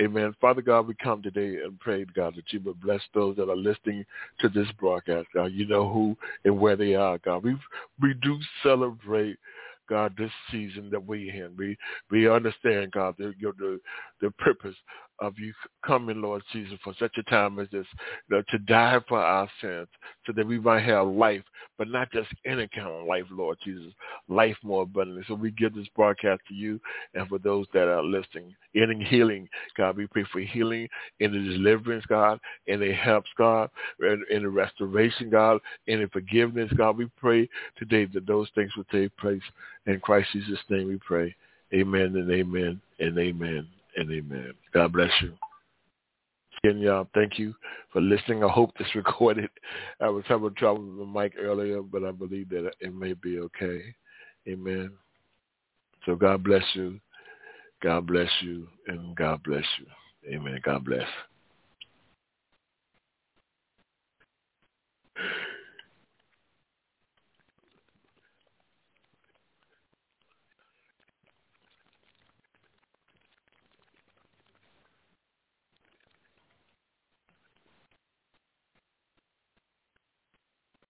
Amen. 0.00 0.34
Father 0.40 0.62
God, 0.62 0.86
we 0.86 0.94
come 1.02 1.22
today 1.22 1.62
and 1.62 1.78
pray, 1.78 2.04
God, 2.16 2.34
that 2.36 2.52
you 2.52 2.60
would 2.60 2.80
bless 2.80 3.02
those 3.14 3.36
that 3.36 3.50
are 3.50 3.56
listening 3.56 4.04
to 4.40 4.48
this 4.48 4.68
broadcast. 4.78 5.28
God, 5.34 5.52
you 5.52 5.66
know 5.66 5.88
who 5.88 6.16
and 6.44 6.58
where 6.58 6.76
they 6.76 6.94
are, 6.94 7.18
God. 7.18 7.44
We 7.44 7.56
we 8.00 8.14
do 8.22 8.38
celebrate 8.62 9.38
God, 9.88 10.14
this 10.18 10.30
season 10.50 10.90
that 10.90 11.04
we're 11.04 11.34
in. 11.34 11.56
We 11.56 11.76
we 12.10 12.28
understand, 12.28 12.92
God, 12.92 13.14
the, 13.18 13.34
the 13.40 13.80
the 14.20 14.30
purpose 14.32 14.76
of 15.20 15.38
you 15.38 15.52
coming, 15.84 16.20
Lord 16.20 16.42
Jesus, 16.52 16.78
for 16.84 16.94
such 16.98 17.16
a 17.18 17.22
time 17.24 17.58
as 17.58 17.68
this, 17.70 17.86
to 18.30 18.58
die 18.58 18.98
for 19.08 19.18
our 19.18 19.48
sins, 19.60 19.88
so 20.26 20.32
that 20.32 20.46
we 20.46 20.58
might 20.58 20.84
have 20.84 21.06
life, 21.08 21.42
but 21.76 21.88
not 21.88 22.10
just 22.12 22.28
any 22.46 22.68
kind 22.68 22.88
of 22.88 23.06
life, 23.06 23.24
Lord 23.30 23.58
Jesus, 23.64 23.92
life 24.28 24.56
more 24.62 24.82
abundantly. 24.82 25.24
So 25.26 25.34
we 25.34 25.50
give 25.50 25.74
this 25.74 25.88
broadcast 25.96 26.42
to 26.48 26.54
you 26.54 26.80
and 27.14 27.28
for 27.28 27.38
those 27.38 27.66
that 27.72 27.88
are 27.88 28.02
listening. 28.02 28.54
In 28.74 29.00
healing, 29.00 29.48
God, 29.76 29.96
we 29.96 30.06
pray 30.06 30.24
for 30.30 30.40
healing 30.40 30.88
in 31.20 31.32
the 31.32 31.38
deliverance, 31.38 32.04
God, 32.06 32.38
in 32.66 32.80
the 32.80 32.92
helps, 32.92 33.30
God, 33.36 33.70
in 34.00 34.42
the 34.42 34.48
restoration, 34.48 35.30
God, 35.30 35.60
in 35.86 36.06
forgiveness, 36.08 36.70
God. 36.76 36.96
We 36.96 37.06
pray 37.16 37.48
today 37.76 38.06
that 38.14 38.26
those 38.26 38.48
things 38.54 38.76
will 38.76 38.84
take 38.84 39.16
place. 39.16 39.42
In 39.86 40.00
Christ 40.00 40.28
Jesus' 40.32 40.58
name 40.68 40.88
we 40.88 40.98
pray. 40.98 41.34
Amen 41.72 42.16
and 42.16 42.30
amen 42.30 42.80
and 42.98 43.18
amen 43.18 43.68
and 43.96 44.10
amen. 44.10 44.52
God 44.72 44.92
bless 44.92 45.10
you. 45.22 45.32
Again, 46.64 46.80
y'all, 46.80 47.08
thank 47.14 47.38
you 47.38 47.54
for 47.92 48.00
listening. 48.00 48.42
I 48.42 48.48
hope 48.48 48.76
this 48.78 48.88
recorded. 48.94 49.50
I 50.00 50.08
was 50.08 50.24
having 50.26 50.54
trouble 50.54 50.84
with 50.84 50.98
the 50.98 51.06
mic 51.06 51.34
earlier, 51.38 51.82
but 51.82 52.04
I 52.04 52.10
believe 52.10 52.48
that 52.50 52.70
it 52.80 52.94
may 52.94 53.12
be 53.14 53.38
okay. 53.40 53.82
Amen. 54.48 54.92
So 56.06 56.16
God 56.16 56.42
bless 56.42 56.64
you. 56.74 56.98
God 57.82 58.06
bless 58.06 58.30
you. 58.42 58.66
And 58.86 59.14
God 59.14 59.42
bless 59.42 59.64
you. 59.78 60.34
Amen. 60.34 60.60
God 60.64 60.84
bless. 60.84 61.06